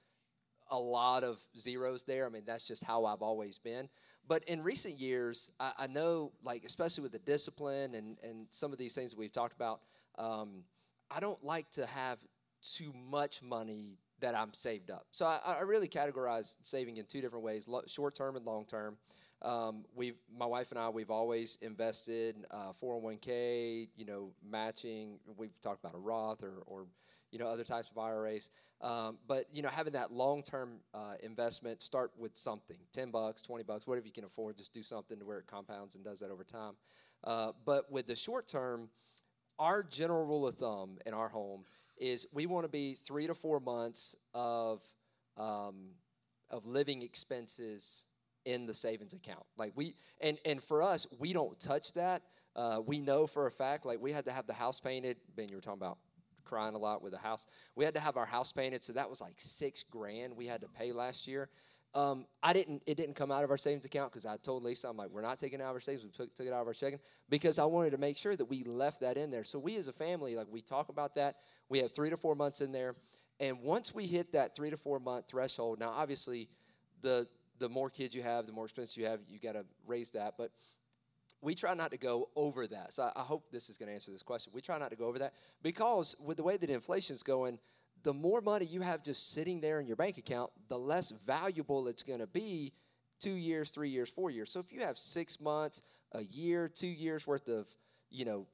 [0.71, 2.27] a lot of zeros there.
[2.27, 3.89] I mean, that's just how I've always been.
[4.27, 8.73] But in recent years, I, I know, like, especially with the discipline and, and some
[8.73, 9.81] of these things that we've talked about,
[10.19, 10.65] um,
[11.11, 12.19] I don't like to have
[12.63, 15.07] too much money that I'm saved up.
[15.11, 18.97] So I, I really categorize saving in two different ways short term and long term.
[19.43, 25.19] Um, we, my wife and I, we've always invested uh, 401k, you know, matching.
[25.37, 26.87] We've talked about a Roth or, or
[27.35, 28.49] you know, other types of IRAs.
[28.81, 33.65] Um, but you know, having that long-term uh, investment, start with something, 10 bucks, 20
[33.65, 34.57] bucks, whatever you can afford.
[34.57, 36.75] Just do something to where it compounds and does that over time.
[37.25, 38.89] Uh, but with the short term,
[39.59, 41.65] our general rule of thumb in our home
[41.99, 44.81] is we want to be three to four months of
[45.37, 45.89] um,
[46.51, 48.07] of living expenses
[48.45, 49.45] in the savings account.
[49.57, 52.23] Like we and and for us, we don't touch that.
[52.55, 55.17] Uh, we know for a fact, like we had to have the house painted.
[55.35, 55.99] Ben, you were talking about
[56.45, 57.47] crying a lot with the house.
[57.75, 60.61] We had to have our house painted, so that was like six grand we had
[60.61, 61.49] to pay last year.
[61.95, 62.83] Um, I didn't.
[62.87, 65.23] It didn't come out of our savings account because I told Lisa, I'm like, we're
[65.23, 66.05] not taking out of our savings.
[66.05, 66.99] We took, took it out of our checking
[67.31, 69.45] because I wanted to make sure that we left that in there.
[69.45, 71.37] So we, as a family, like we talk about that.
[71.69, 72.97] We have three to four months in there,
[73.39, 76.49] and once we hit that three to four month threshold, now obviously,
[77.01, 77.29] the
[77.61, 80.35] the more kids you have, the more expenses you have, you got to raise that.
[80.37, 80.51] But
[81.41, 82.93] we try not to go over that.
[82.93, 84.53] So I, I hope this is going to answer this question.
[84.55, 87.59] We try not to go over that because with the way that inflation is going
[88.05, 91.89] the more money you have just sitting there in your bank account, the less valuable
[91.89, 92.73] it's going to be
[93.19, 94.53] two years, three years, four years.
[94.53, 95.83] So if you have six months,
[96.13, 97.67] a year, two years worth of,
[98.11, 98.47] you know,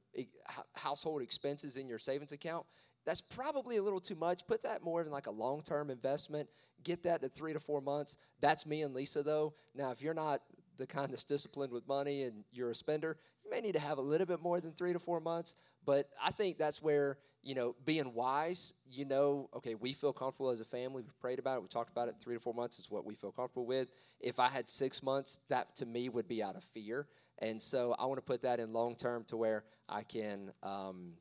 [0.75, 2.65] household expenses in your savings account,
[3.05, 4.47] that's probably a little too much.
[4.47, 6.49] Put that more in like a long term investment.
[6.85, 8.17] Get that to three to four months.
[8.41, 9.55] That's me and Lisa, though.
[9.75, 10.41] Now, if you're not
[10.81, 13.99] the kind that's disciplined with money and you're a spender, you may need to have
[13.99, 15.55] a little bit more than three to four months.
[15.85, 20.51] But I think that's where you know, being wise, you know, okay, we feel comfortable
[20.51, 21.03] as a family.
[21.03, 21.63] We prayed about it.
[21.63, 22.17] We talked about it.
[22.21, 23.91] Three to four months is what we feel comfortable with.
[24.21, 27.07] If I had six months, that to me would be out of fear.
[27.39, 31.13] And so I want to put that in long term to where I can, um,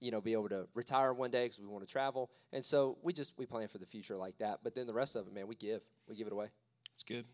[0.00, 2.30] you know, be able to retire one day because we want to travel.
[2.52, 4.60] And so we just we plan for the future like that.
[4.64, 5.82] But then the rest of it, man, we give.
[6.08, 6.48] We give it away.
[6.92, 7.24] It's good.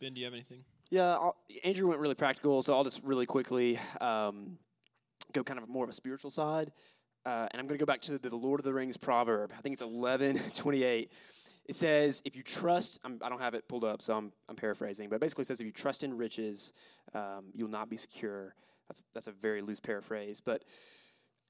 [0.00, 0.64] Ben, do you have anything?
[0.90, 4.58] Yeah, I'll, Andrew went really practical, so I'll just really quickly um,
[5.32, 6.70] go kind of more of a spiritual side.
[7.24, 9.52] Uh, and I'm going to go back to the Lord of the Rings proverb.
[9.56, 11.10] I think it's 11 28.
[11.68, 14.32] It says, if you trust, I'm, I do not have it pulled up, so I'm,
[14.48, 16.72] I'm paraphrasing, but it basically says, if you trust in riches,
[17.12, 18.54] um, you'll not be secure.
[18.88, 20.40] That's, that's a very loose paraphrase.
[20.40, 20.62] But,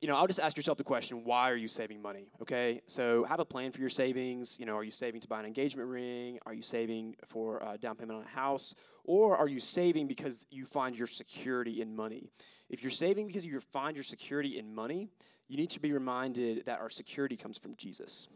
[0.01, 2.29] you know, I'll just ask yourself the question, why are you saving money?
[2.43, 4.59] Okay, so have a plan for your savings.
[4.61, 6.39] You know, are you saving to buy an engagement ring?
[6.45, 8.75] Are you saving for a down payment on a house?
[9.05, 12.31] Or are you saving because you find your security in money?
[12.69, 15.09] If you're saving because you find your security in money,
[15.49, 18.29] you need to be reminded that our security comes from Jesus.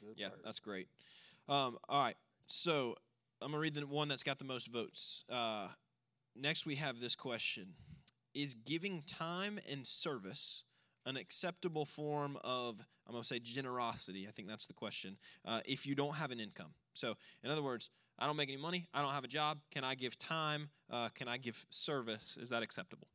[0.00, 0.88] Good yeah, that's great.
[1.48, 2.96] Um, all right, so
[3.40, 5.24] I'm going to read the one that's got the most votes.
[5.30, 5.68] Uh,
[6.34, 7.74] next, we have this question
[8.34, 10.64] Is giving time and service
[11.06, 14.26] an acceptable form of, I'm going to say generosity?
[14.28, 15.16] I think that's the question.
[15.44, 16.74] Uh, if you don't have an income.
[16.94, 18.86] So, in other words, I don't make any money.
[18.94, 19.58] I don't have a job.
[19.70, 20.70] Can I give time?
[20.90, 22.38] Uh, can I give service?
[22.40, 23.08] Is that acceptable?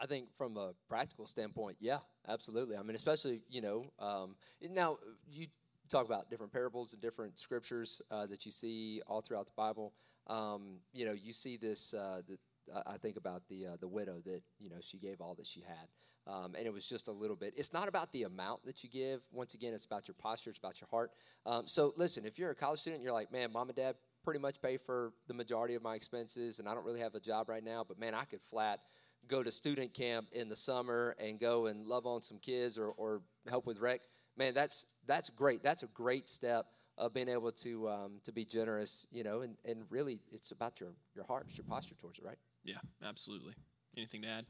[0.00, 1.98] I think from a practical standpoint, yeah,
[2.28, 2.76] absolutely.
[2.76, 4.36] I mean, especially you know, um,
[4.70, 4.98] now
[5.28, 5.48] you
[5.88, 9.94] talk about different parables and different scriptures uh, that you see all throughout the Bible.
[10.28, 11.94] Um, you know, you see this.
[11.94, 12.38] Uh, the,
[12.86, 15.60] I think about the uh, the widow that you know she gave all that she
[15.60, 17.54] had, um, and it was just a little bit.
[17.56, 19.20] It's not about the amount that you give.
[19.32, 20.50] Once again, it's about your posture.
[20.50, 21.12] It's about your heart.
[21.46, 24.40] Um, so listen, if you're a college student, you're like, man, mom and dad pretty
[24.40, 27.48] much pay for the majority of my expenses, and I don't really have a job
[27.48, 27.84] right now.
[27.86, 28.80] But man, I could flat
[29.26, 32.88] go to student camp in the summer and go and love on some kids or,
[32.88, 34.00] or help with rec,
[34.36, 35.62] man, that's that's great.
[35.62, 36.66] That's a great step
[36.96, 40.80] of being able to um, to be generous, you know, and, and really it's about
[40.80, 42.38] your your heart, it's your posture towards it, right?
[42.64, 43.54] Yeah, absolutely.
[43.96, 44.44] Anything to add?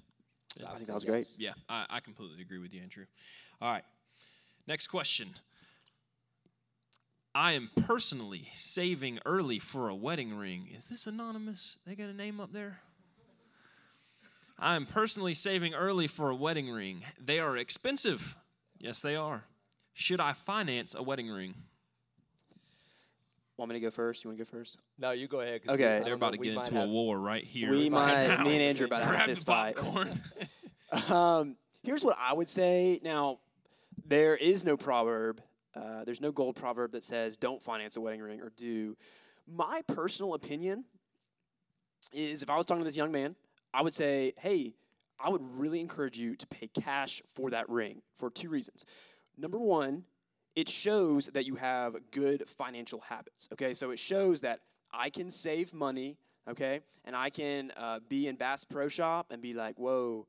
[0.66, 1.28] I think that was great.
[1.38, 3.04] Yeah, I, I completely agree with you, Andrew.
[3.60, 3.84] All right,
[4.66, 5.28] next question.
[7.34, 10.70] I am personally saving early for a wedding ring.
[10.74, 11.78] Is this anonymous?
[11.86, 12.80] They got a name up there?
[14.58, 17.04] I am personally saving early for a wedding ring.
[17.24, 18.36] They are expensive.
[18.78, 19.44] Yes, they are.
[19.92, 21.54] Should I finance a wedding ring?
[23.58, 24.24] Want me to go first?
[24.24, 24.78] You want to go first?
[24.98, 25.60] No, you go ahead.
[25.68, 25.98] Okay.
[25.98, 27.70] We, They're about know, to get into a war right here.
[27.70, 28.44] We might, now.
[28.44, 29.76] me and Andrew about to have this fight.
[31.10, 33.00] um, here's what I would say.
[33.02, 33.40] Now,
[34.06, 35.42] there is no proverb,
[35.74, 38.96] uh, there's no gold proverb that says don't finance a wedding ring or do.
[39.46, 40.84] My personal opinion
[42.12, 43.34] is if I was talking to this young man
[43.72, 44.74] I would say, hey,
[45.20, 48.84] I would really encourage you to pay cash for that ring for two reasons.
[49.36, 50.04] Number one,
[50.58, 53.48] it shows that you have good financial habits.
[53.52, 54.58] Okay, so it shows that
[54.92, 56.16] I can save money.
[56.50, 60.26] Okay, and I can uh, be in Bass Pro Shop and be like, whoa,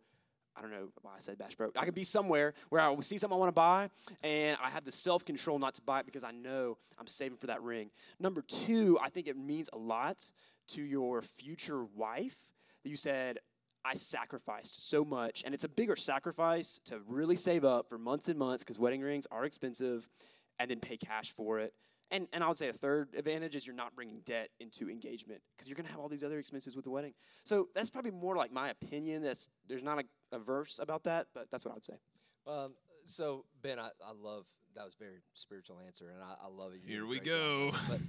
[0.56, 1.72] I don't know why I said Bass Pro.
[1.76, 3.90] I could be somewhere where I see something I want to buy,
[4.22, 7.40] and I have the self control not to buy it because I know I'm saving
[7.40, 7.90] for that ring.
[8.20, 10.30] Number two, I think it means a lot
[10.70, 12.38] to your future wife
[12.84, 13.40] that you said,
[13.86, 15.44] I sacrificed so much.
[15.46, 19.02] And it's a bigger sacrifice to really save up for months and months because wedding
[19.02, 20.10] rings are expensive
[20.60, 21.74] and then pay cash for it.
[22.12, 25.42] And, and I would say a third advantage is you're not bringing debt into engagement
[25.56, 27.14] because you're going to have all these other expenses with the wedding.
[27.44, 29.22] So that's probably more like my opinion.
[29.22, 31.94] That's there's not a, a verse about that, but that's what I would say.
[32.48, 32.74] Um,
[33.06, 36.74] so Ben, I, I love that was a very spiritual answer, and I, I love
[36.74, 36.82] it.
[36.84, 37.72] You Here we great job.
[37.72, 37.78] go.
[37.88, 38.00] But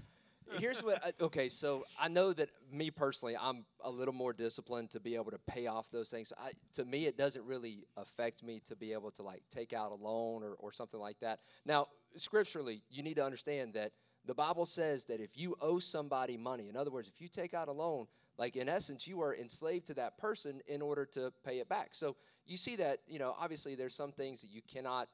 [0.59, 1.05] here's what.
[1.05, 5.15] I, okay, so I know that me personally, I'm a little more disciplined to be
[5.15, 6.33] able to pay off those things.
[6.39, 9.93] I, to me, it doesn't really affect me to be able to like take out
[9.93, 11.41] a loan or, or something like that.
[11.65, 11.87] Now,
[12.17, 13.93] scripturally, you need to understand that
[14.27, 17.55] the Bible says that if you owe somebody money, in other words, if you take
[17.55, 18.07] out a loan,
[18.39, 21.89] like in essence, you are enslaved to that person in order to pay it back.
[21.93, 22.17] So
[22.47, 25.09] you see that, you know, obviously there's some things that you cannot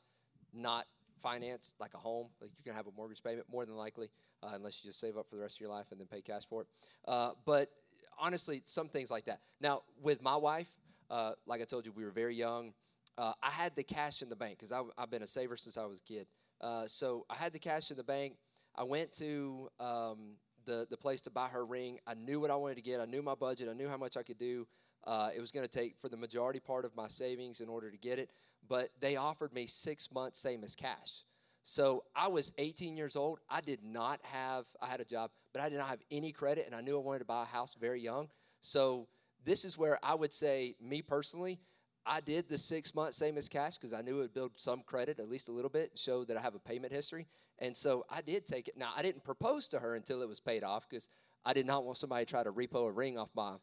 [0.52, 0.86] not
[1.22, 2.28] finance, like a home.
[2.40, 4.08] Like you can have a mortgage payment more than likely,
[4.42, 6.20] uh, unless you just save up for the rest of your life and then pay
[6.20, 6.68] cash for it.
[7.06, 7.70] Uh, but
[8.18, 9.40] honestly, some things like that.
[9.60, 10.70] Now, with my wife,
[11.10, 12.72] uh, like I told you, we were very young.
[13.18, 15.84] Uh, I had the cash in the bank because I've been a saver since I
[15.86, 16.26] was a kid.
[16.60, 18.36] Uh, so I had the cash in the bank.
[18.74, 21.98] I went to um, the the place to buy her ring.
[22.06, 23.00] I knew what I wanted to get.
[23.00, 23.68] I knew my budget.
[23.70, 24.66] I knew how much I could do.
[25.06, 27.90] Uh, it was going to take for the majority part of my savings in order
[27.90, 28.30] to get it.
[28.68, 31.22] But they offered me six months, same as cash.
[31.68, 33.40] So I was 18 years old.
[33.50, 34.66] I did not have.
[34.80, 37.02] I had a job, but I did not have any credit, and I knew I
[37.02, 38.28] wanted to buy a house very young.
[38.60, 39.08] So
[39.44, 41.58] this is where I would say, me personally,
[42.06, 44.84] I did the six months same as cash because I knew it would build some
[44.86, 47.26] credit, at least a little bit, show that I have a payment history.
[47.58, 48.78] And so I did take it.
[48.78, 51.08] Now, I didn't propose to her until it was paid off because
[51.44, 53.54] I did not want somebody to try to repo a ring off my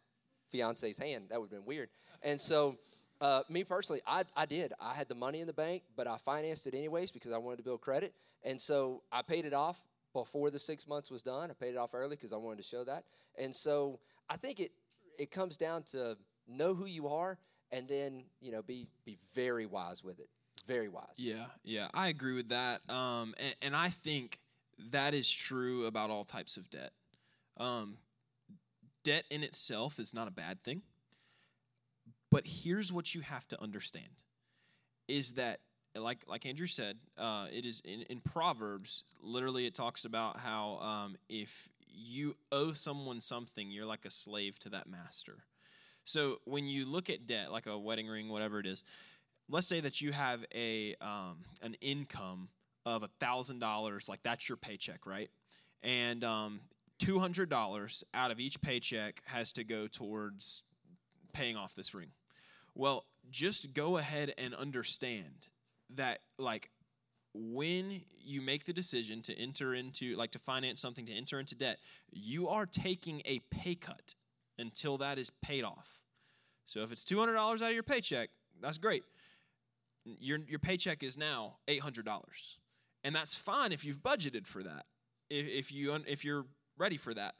[0.52, 1.28] fiance's hand.
[1.30, 1.88] That would have been weird.
[2.22, 2.78] And so,
[3.22, 4.74] uh, me personally, I, I did.
[4.80, 7.58] I had the money in the bank, but I financed it anyways because I wanted
[7.58, 8.14] to build credit.
[8.44, 9.78] And so I paid it off
[10.14, 11.50] before the six months was done.
[11.50, 13.04] I paid it off early because I wanted to show that.
[13.38, 14.00] And so
[14.30, 14.72] I think it
[15.18, 17.38] it comes down to know who you are
[17.72, 20.30] and then you know be be very wise with it
[20.66, 22.82] very wise Yeah, yeah, I agree with that.
[22.90, 24.40] Um, and, and I think
[24.92, 26.92] that is true about all types of debt.
[27.58, 27.98] Um,
[29.04, 30.82] debt in itself is not a bad thing.
[32.34, 34.24] But here's what you have to understand
[35.08, 35.60] is that
[35.96, 39.04] like like Andrew said, uh, it is in, in Proverbs.
[39.22, 44.58] Literally, it talks about how um, if you owe someone something, you're like a slave
[44.60, 45.44] to that master.
[46.06, 48.84] So when you look at debt, like a wedding ring, whatever it is,
[49.48, 52.50] let's say that you have a um, an income
[52.84, 55.30] of a thousand dollars, like that's your paycheck, right?
[55.84, 56.62] And um,
[56.98, 60.64] two hundred dollars out of each paycheck has to go towards
[61.32, 62.10] paying off this ring.
[62.76, 65.48] Well, just go ahead and understand
[65.96, 66.70] that, like,
[67.34, 71.56] when you make the decision to enter into, like, to finance something, to enter into
[71.56, 71.80] debt,
[72.12, 74.16] you are taking a pay cut
[74.60, 76.04] until that is paid off.
[76.66, 78.30] So if it's $200 out of your paycheck,
[78.62, 79.04] that's great.
[80.06, 82.14] Your, your paycheck is now $800.
[83.04, 84.86] And that's fine if you've budgeted for that,
[85.30, 86.46] if, if, you, if you're
[86.78, 87.36] ready for that.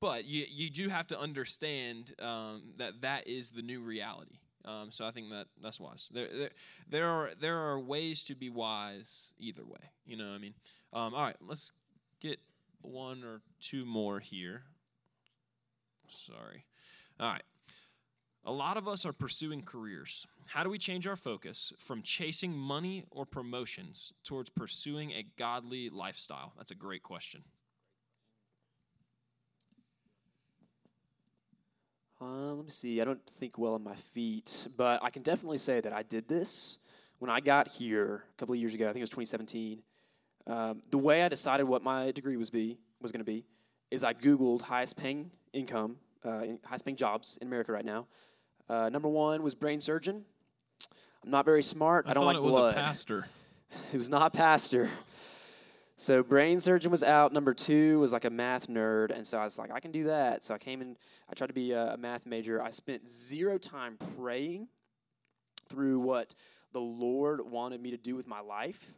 [0.00, 4.38] But you, you do have to understand um, that that is the new reality.
[4.68, 6.10] Um, so I think that that's wise.
[6.12, 6.50] There, there,
[6.90, 9.80] there are there are ways to be wise either way.
[10.04, 10.54] You know, what I mean,
[10.92, 11.36] um, all right.
[11.40, 11.72] Let's
[12.20, 12.38] get
[12.82, 14.62] one or two more here.
[16.08, 16.64] Sorry.
[17.18, 17.42] All right.
[18.44, 20.26] A lot of us are pursuing careers.
[20.46, 25.90] How do we change our focus from chasing money or promotions towards pursuing a godly
[25.90, 26.52] lifestyle?
[26.56, 27.42] That's a great question.
[32.20, 33.00] Uh, let me see.
[33.00, 36.28] I don't think well on my feet, but I can definitely say that I did
[36.28, 36.76] this
[37.18, 38.84] when I got here a couple of years ago.
[38.84, 39.82] I think it was 2017.
[40.46, 43.46] Um, the way I decided what my degree was be was going to be
[43.90, 48.06] is I Googled highest paying income, uh, highest paying jobs in America right now.
[48.68, 50.26] Uh, number one was brain surgeon.
[51.24, 52.06] I'm not very smart.
[52.06, 52.74] I, I don't like it was blood.
[52.74, 53.26] a pastor.
[53.92, 54.88] It was not pastor.
[56.00, 57.32] So brain surgeon was out.
[57.32, 60.04] Number two was like a math nerd, and so I was like, I can do
[60.04, 60.44] that.
[60.44, 60.96] So I came in.
[61.28, 62.62] I tried to be a, math major.
[62.62, 64.68] I spent zero time praying
[65.68, 66.36] through what
[66.72, 68.94] the Lord wanted me to do with my life,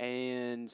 [0.00, 0.72] and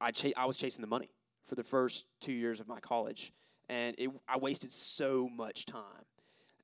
[0.00, 1.10] I I was chasing the money
[1.48, 3.32] for the first two years of my college,
[3.68, 5.82] and it, I wasted so much time.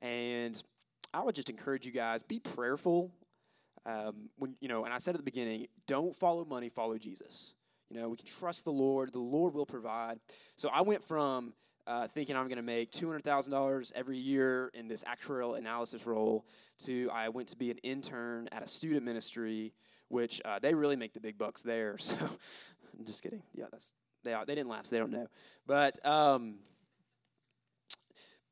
[0.01, 0.63] And
[1.13, 3.11] I would just encourage you guys be prayerful.
[3.85, 7.55] Um, when you know, and I said at the beginning, don't follow money, follow Jesus.
[7.91, 9.13] You know, we can trust the Lord.
[9.13, 10.19] The Lord will provide.
[10.57, 11.55] So I went from
[11.87, 16.45] uh, thinking I'm going to make $200,000 every year in this actuarial analysis role
[16.81, 19.73] to I went to be an intern at a student ministry,
[20.09, 21.97] which uh, they really make the big bucks there.
[22.09, 22.17] So
[22.99, 23.43] I'm just kidding.
[23.55, 23.93] Yeah, that's
[24.25, 25.29] they they didn't laugh, so they don't know.
[25.69, 26.57] But um,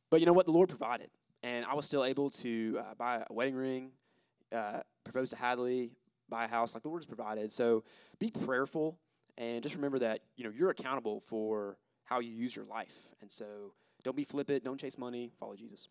[0.09, 0.47] but you know what?
[0.47, 1.11] The Lord provided,
[1.43, 3.91] and I was still able to uh, buy a wedding ring,
[4.55, 5.91] uh, propose to Hadley,
[6.29, 6.75] buy a house.
[6.75, 7.53] Like the Lord has provided.
[7.53, 7.83] So
[8.21, 8.99] be prayerful,
[9.39, 13.09] and just remember that you know you're accountable for how you use your life.
[13.21, 13.73] And so
[14.03, 14.65] don't be flippant.
[14.65, 15.33] Don't chase money.
[15.39, 15.89] Follow Jesus.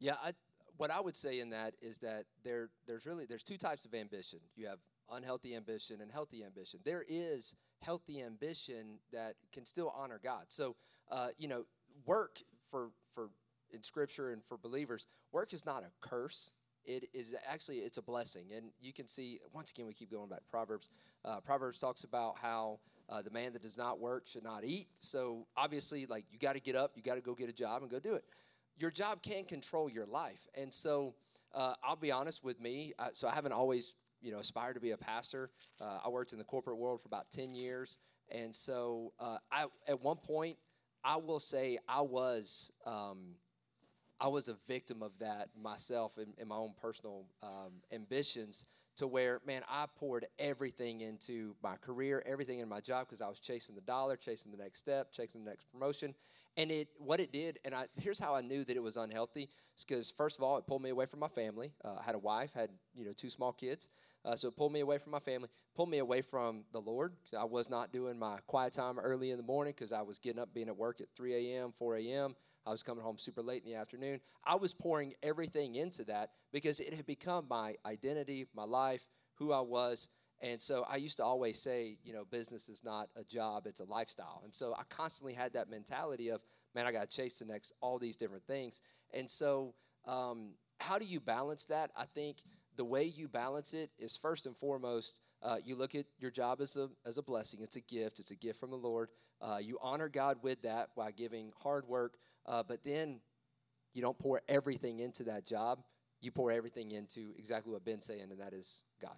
[0.00, 0.32] Yeah, I,
[0.78, 3.94] what I would say in that is that there, there's really there's two types of
[3.94, 4.40] ambition.
[4.56, 4.78] You have
[5.10, 6.80] unhealthy ambition and healthy ambition.
[6.84, 10.46] There is healthy ambition that can still honor God.
[10.48, 10.74] So,
[11.10, 11.64] uh, you know,
[12.06, 12.38] work
[12.70, 13.28] for for
[13.72, 16.52] in Scripture and for believers, work is not a curse.
[16.84, 20.28] It is actually it's a blessing, and you can see once again we keep going
[20.28, 20.90] back to Proverbs.
[21.24, 24.88] Uh, Proverbs talks about how uh, the man that does not work should not eat.
[24.98, 27.82] So obviously, like you got to get up, you got to go get a job
[27.82, 28.24] and go do it.
[28.78, 31.14] Your job can control your life, and so
[31.54, 32.94] uh, I'll be honest with me.
[33.12, 35.50] So I haven't always you know aspired to be a pastor.
[35.80, 37.98] Uh, I worked in the corporate world for about ten years,
[38.30, 40.56] and so uh, I at one point
[41.04, 42.72] I will say I was.
[42.84, 43.36] Um,
[44.22, 49.08] I was a victim of that myself in, in my own personal um, ambitions to
[49.08, 53.40] where, man, I poured everything into my career, everything in my job because I was
[53.40, 56.14] chasing the dollar, chasing the next step, chasing the next promotion.
[56.56, 59.48] And it, what it did, and I, here's how I knew that it was unhealthy,
[59.88, 61.72] because first of all, it pulled me away from my family.
[61.84, 63.88] Uh, I had a wife, had you know two small kids,
[64.24, 67.14] uh, so it pulled me away from my family, pulled me away from the Lord.
[67.36, 70.40] I was not doing my quiet time early in the morning because I was getting
[70.40, 72.36] up, being at work at 3 a.m., 4 a.m.
[72.66, 74.20] I was coming home super late in the afternoon.
[74.44, 79.52] I was pouring everything into that because it had become my identity, my life, who
[79.52, 80.08] I was.
[80.40, 83.80] And so I used to always say, you know, business is not a job, it's
[83.80, 84.42] a lifestyle.
[84.44, 86.40] And so I constantly had that mentality of,
[86.74, 88.80] man, I got to chase the next, all these different things.
[89.12, 89.74] And so,
[90.06, 91.92] um, how do you balance that?
[91.96, 92.38] I think
[92.76, 96.60] the way you balance it is first and foremost, uh, you look at your job
[96.60, 97.60] as a, as a blessing.
[97.62, 98.18] It's a gift.
[98.18, 99.10] It's a gift from the Lord.
[99.40, 102.14] Uh, you honor God with that by giving hard work,
[102.46, 103.20] uh, but then
[103.92, 105.80] you don't pour everything into that job.
[106.20, 109.16] You pour everything into exactly what Ben's saying, and that is God.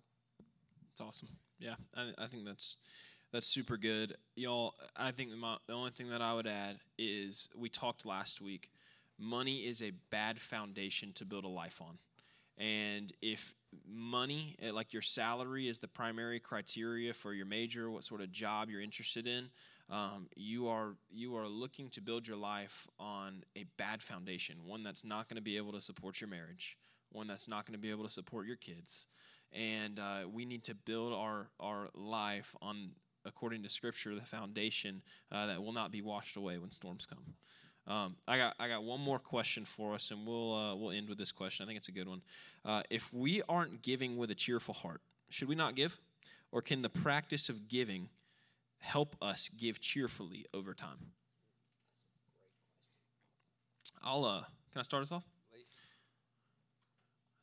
[0.93, 1.29] It's awesome.
[1.59, 2.79] Yeah, I, I think that's
[3.33, 4.75] that's super good, y'all.
[4.97, 8.71] I think my, the only thing that I would add is we talked last week.
[9.19, 11.99] Money is a bad foundation to build a life on,
[12.59, 13.55] and if
[13.89, 18.33] money, eh, like your salary, is the primary criteria for your major, what sort of
[18.33, 19.51] job you're interested in,
[19.91, 24.83] um, you are you are looking to build your life on a bad foundation, one
[24.83, 26.77] that's not going to be able to support your marriage,
[27.13, 29.07] one that's not going to be able to support your kids,
[29.53, 32.91] and uh, we need to build our our life on
[33.27, 37.35] according to Scripture the foundation uh, that will not be washed away when storms come.
[37.87, 41.09] Um, I got I got one more question for us, and we'll uh, we'll end
[41.11, 41.65] with this question.
[41.65, 42.23] I think it's a good one.
[42.65, 45.99] Uh, if we aren't giving with a cheerful heart, should we not give,
[46.53, 48.09] or can the practice of giving
[48.85, 51.13] help us give cheerfully over time?
[54.03, 55.25] I'll uh, can I start us off?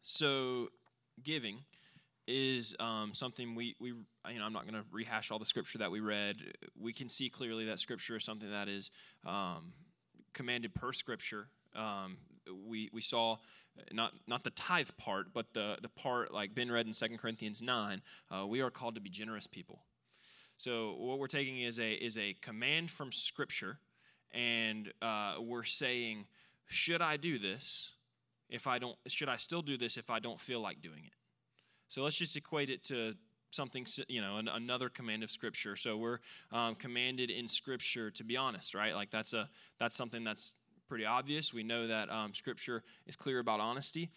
[0.04, 0.68] So,
[1.24, 1.60] giving
[2.28, 5.80] is um, something we, we you know I'm not going to rehash all the scripture
[5.80, 6.38] that we read.
[6.80, 8.92] We can see clearly that scripture is something that is
[9.26, 9.74] um,
[10.34, 11.48] commanded per scripture.
[11.76, 12.18] Um,
[12.68, 13.38] we we saw
[13.92, 17.62] not not the tithe part, but the the part like Ben read in 2 Corinthians
[17.62, 18.02] nine.
[18.30, 19.82] Uh, we are called to be generous people.
[20.62, 23.80] So what we're taking is a is a command from Scripture,
[24.32, 26.26] and uh, we're saying,
[26.68, 27.94] should I do this?
[28.48, 31.14] If I don't, should I still do this if I don't feel like doing it?
[31.90, 33.16] So let's just equate it to
[33.50, 35.76] something, you know, an, another command of Scripture.
[35.76, 36.20] So we're
[36.52, 38.94] um, commanded in Scripture to be honest, right?
[38.94, 39.50] Like that's a
[39.80, 40.54] that's something that's
[40.88, 41.52] pretty obvious.
[41.52, 44.12] We know that um, Scripture is clear about honesty.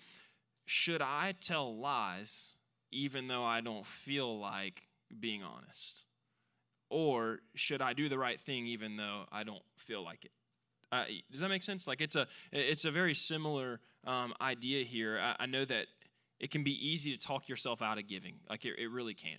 [0.67, 2.57] Should I tell lies
[2.93, 4.83] even though I don't feel like
[5.19, 6.05] being honest?
[6.95, 10.31] Or should I do the right thing even though I don't feel like it?
[10.93, 11.89] Uh, does that make sense?
[11.89, 15.19] Like it's a it's a very similar um, idea here.
[15.21, 15.87] I, I, know that
[16.39, 19.39] it can be easy to talk yourself out of giving, like it, it really can,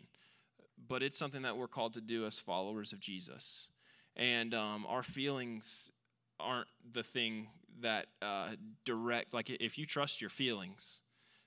[0.90, 3.70] but it's something that we're called to do as followers of Jesus,
[4.18, 5.92] and um, our feelings
[6.38, 7.48] aren't the thing
[7.80, 8.50] that uh,
[8.84, 9.34] direct.
[9.34, 11.04] Like if you trust your feelings,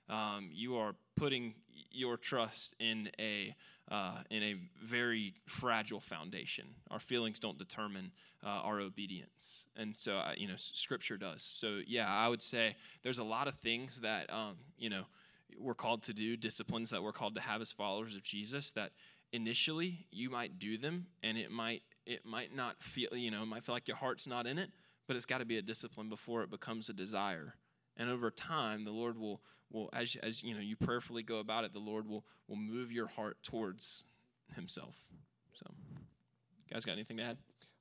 [0.09, 1.53] um, you are putting
[1.91, 3.55] your trust in a
[3.91, 6.65] uh, in a very fragile foundation.
[6.91, 8.11] Our feelings don't determine
[8.45, 11.41] uh, our obedience, and so uh, you know Scripture does.
[11.41, 15.03] So yeah, I would say there's a lot of things that um, you know
[15.57, 18.71] we're called to do, disciplines that we're called to have as followers of Jesus.
[18.73, 18.91] That
[19.31, 23.47] initially you might do them, and it might it might not feel, you know, it
[23.47, 24.71] might feel like your heart's not in it,
[25.07, 27.53] but it's got to be a discipline before it becomes a desire.
[27.99, 31.65] And over time, the Lord will, will as, as you know, you prayerfully go about
[31.65, 34.05] it, the Lord will, will move your heart towards
[34.55, 34.97] Himself.
[35.53, 35.69] So,
[36.71, 37.37] guys got anything to add?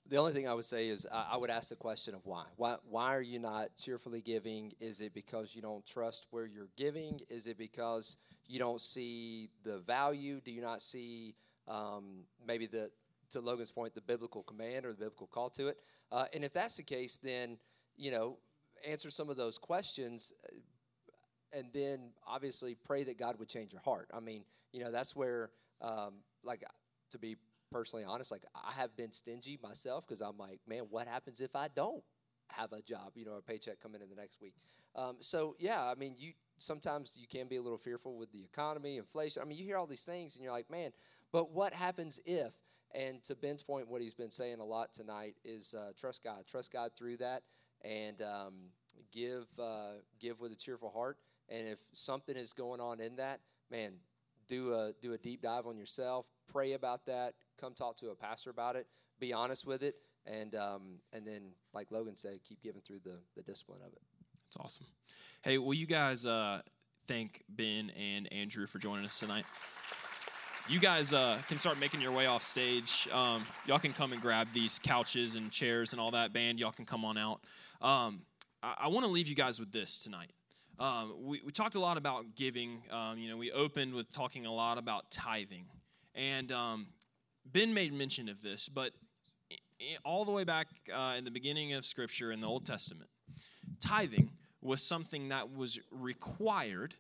[0.09, 2.45] The only thing I would say is I, I would ask the question of why.
[2.57, 4.73] Why why are you not cheerfully giving?
[4.81, 7.21] Is it because you don't trust where you're giving?
[7.29, 8.17] Is it because
[8.47, 10.41] you don't see the value?
[10.43, 11.35] Do you not see
[11.69, 12.91] um, maybe the
[13.31, 15.79] to Logan's point the biblical command or the biblical call to it?
[16.11, 17.59] Uh, and if that's the case, then
[17.97, 18.39] you know
[18.87, 23.83] answer some of those questions, uh, and then obviously pray that God would change your
[23.83, 24.09] heart.
[24.13, 25.51] I mean, you know that's where
[25.81, 26.65] um, like
[27.11, 27.37] to be
[27.71, 31.55] personally honest, like I have been stingy myself because I'm like, man, what happens if
[31.55, 32.03] I don't
[32.51, 34.55] have a job, you know, a paycheck coming in the next week?
[34.97, 38.43] Um, so yeah, I mean, you sometimes you can be a little fearful with the
[38.43, 39.43] economy, inflation.
[39.43, 40.91] I mean, you hear all these things and you're like, man,
[41.33, 42.53] but what happens if?
[42.95, 46.45] And to Ben's point, what he's been saying a lot tonight is uh, trust God,
[46.51, 47.43] trust God through that,
[47.85, 48.55] and um,
[49.13, 51.19] give uh, give with a cheerful heart.
[51.49, 53.93] And if something is going on in that, man,
[54.49, 58.15] do a do a deep dive on yourself, pray about that, come talk to a
[58.15, 58.87] pastor about it,
[59.19, 63.19] be honest with it, and um, and then like Logan said, keep giving through the
[63.37, 64.03] the discipline of it.
[64.45, 64.87] That's awesome.
[65.43, 66.63] Hey, will you guys uh,
[67.07, 69.45] thank Ben and Andrew for joining us tonight?
[70.71, 73.09] You guys uh, can start making your way off stage.
[73.11, 76.35] Um, y'all can come and grab these couches and chairs and all that.
[76.35, 77.41] Band, y'all can come on out.
[77.81, 78.21] Um,
[78.63, 80.31] I, I want to leave you guys with this tonight.
[80.79, 82.83] Um, we, we, talked a lot about giving.
[82.91, 85.65] Um, you know, we opened with talking a lot about tithing.
[86.15, 86.89] And um,
[87.51, 88.93] Ben made mention of this, but
[90.05, 93.09] all the way back uh, in the beginning of Scripture in the Old Testament,
[93.81, 94.29] tithing
[94.61, 96.95] was something that was required,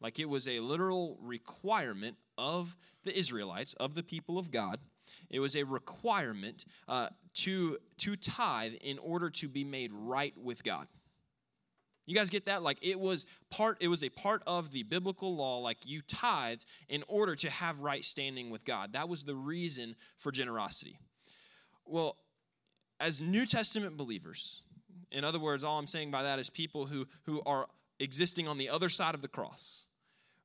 [0.00, 4.78] like it was a literal requirement of the Israelites, of the people of God.
[5.28, 10.62] It was a requirement uh, to, to tithe in order to be made right with
[10.64, 10.86] God.
[12.06, 12.64] You guys get that?
[12.64, 16.64] Like it was part it was a part of the biblical law like you tithed
[16.88, 18.94] in order to have right standing with God.
[18.94, 20.98] That was the reason for generosity.
[21.84, 22.16] Well,
[22.98, 24.64] as New Testament believers,
[25.12, 27.68] in other words, all I'm saying by that is people who who are
[28.00, 29.86] existing on the other side of the cross.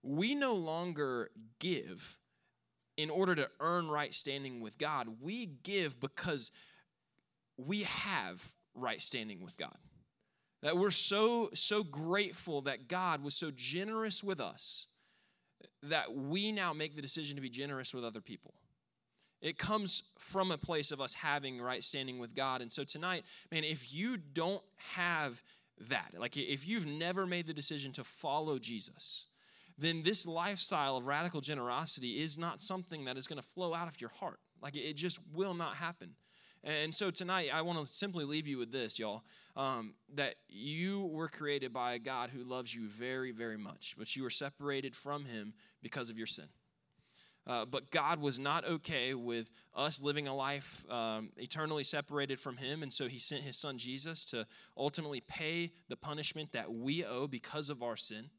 [0.06, 2.18] We no longer give
[2.98, 5.08] in order to earn right standing with God.
[5.22, 6.52] We give because
[7.58, 9.78] we have right standing with God.
[10.62, 14.88] That we're so, so grateful that God was so generous with us
[15.84, 18.54] that we now make the decision to be generous with other people.
[19.42, 22.62] It comes from a place of us having right standing with God.
[22.62, 25.42] And so tonight, man, if you don't have
[25.90, 29.28] that, like if you've never made the decision to follow Jesus,
[29.78, 33.88] then this lifestyle of radical generosity is not something that is going to flow out
[33.88, 34.40] of your heart.
[34.62, 36.12] Like it just will not happen.
[36.64, 39.24] And so tonight, I want to simply leave you with this, y'all
[39.56, 44.16] um, that you were created by a God who loves you very, very much, but
[44.16, 46.46] you were separated from Him because of your sin.
[47.48, 52.58] Uh, but God was not okay with us living a life um, eternally separated from
[52.58, 52.82] Him.
[52.82, 57.28] And so He sent His Son Jesus to ultimately pay the punishment that we owe
[57.28, 58.30] because of our sin.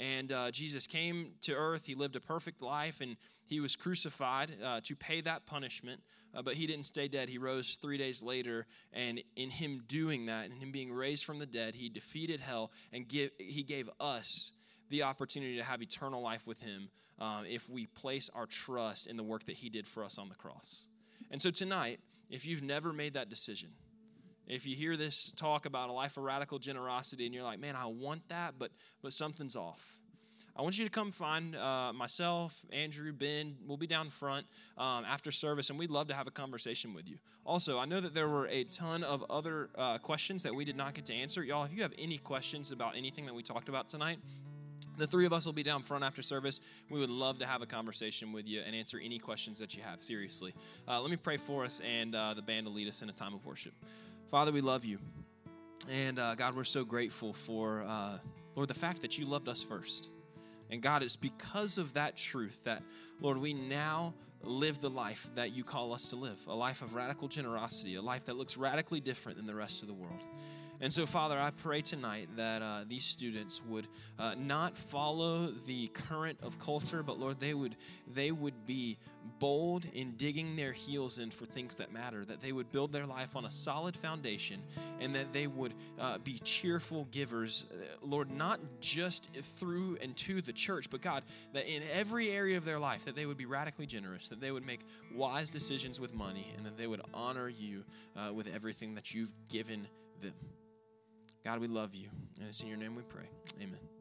[0.00, 1.84] And uh, Jesus came to earth.
[1.84, 6.00] He lived a perfect life and he was crucified uh, to pay that punishment.
[6.34, 7.28] Uh, but he didn't stay dead.
[7.28, 8.66] He rose three days later.
[8.94, 12.72] And in him doing that, and him being raised from the dead, he defeated hell
[12.94, 14.52] and give, he gave us
[14.88, 16.88] the opportunity to have eternal life with him
[17.18, 20.30] um, if we place our trust in the work that he did for us on
[20.30, 20.88] the cross.
[21.30, 23.70] And so tonight, if you've never made that decision,
[24.50, 27.76] if you hear this talk about a life of radical generosity and you're like, man,
[27.76, 29.96] I want that, but, but something's off.
[30.56, 33.54] I want you to come find uh, myself, Andrew, Ben.
[33.64, 34.46] We'll be down front
[34.76, 37.16] um, after service, and we'd love to have a conversation with you.
[37.46, 40.76] Also, I know that there were a ton of other uh, questions that we did
[40.76, 41.44] not get to answer.
[41.44, 44.18] Y'all, if you have any questions about anything that we talked about tonight,
[44.98, 46.60] the three of us will be down front after service.
[46.90, 49.82] We would love to have a conversation with you and answer any questions that you
[49.82, 50.52] have, seriously.
[50.86, 53.12] Uh, let me pray for us, and uh, the band will lead us in a
[53.12, 53.72] time of worship.
[54.30, 55.00] Father, we love you.
[55.90, 58.18] And uh, God, we're so grateful for, uh,
[58.54, 60.10] Lord, the fact that you loved us first.
[60.70, 62.80] And God, it's because of that truth that,
[63.20, 64.14] Lord, we now
[64.44, 68.02] live the life that you call us to live a life of radical generosity, a
[68.02, 70.22] life that looks radically different than the rest of the world.
[70.82, 73.86] And so, Father, I pray tonight that uh, these students would
[74.18, 77.76] uh, not follow the current of culture, but Lord, they would
[78.14, 78.96] they would be
[79.38, 82.24] bold in digging their heels in for things that matter.
[82.24, 84.62] That they would build their life on a solid foundation,
[85.00, 89.28] and that they would uh, be cheerful givers, uh, Lord, not just
[89.58, 93.14] through and to the church, but God, that in every area of their life, that
[93.14, 94.80] they would be radically generous, that they would make
[95.14, 97.84] wise decisions with money, and that they would honor you
[98.16, 99.86] uh, with everything that you've given
[100.22, 100.32] them.
[101.44, 102.08] God, we love you.
[102.38, 103.28] And it's in your name we pray.
[103.60, 103.99] Amen.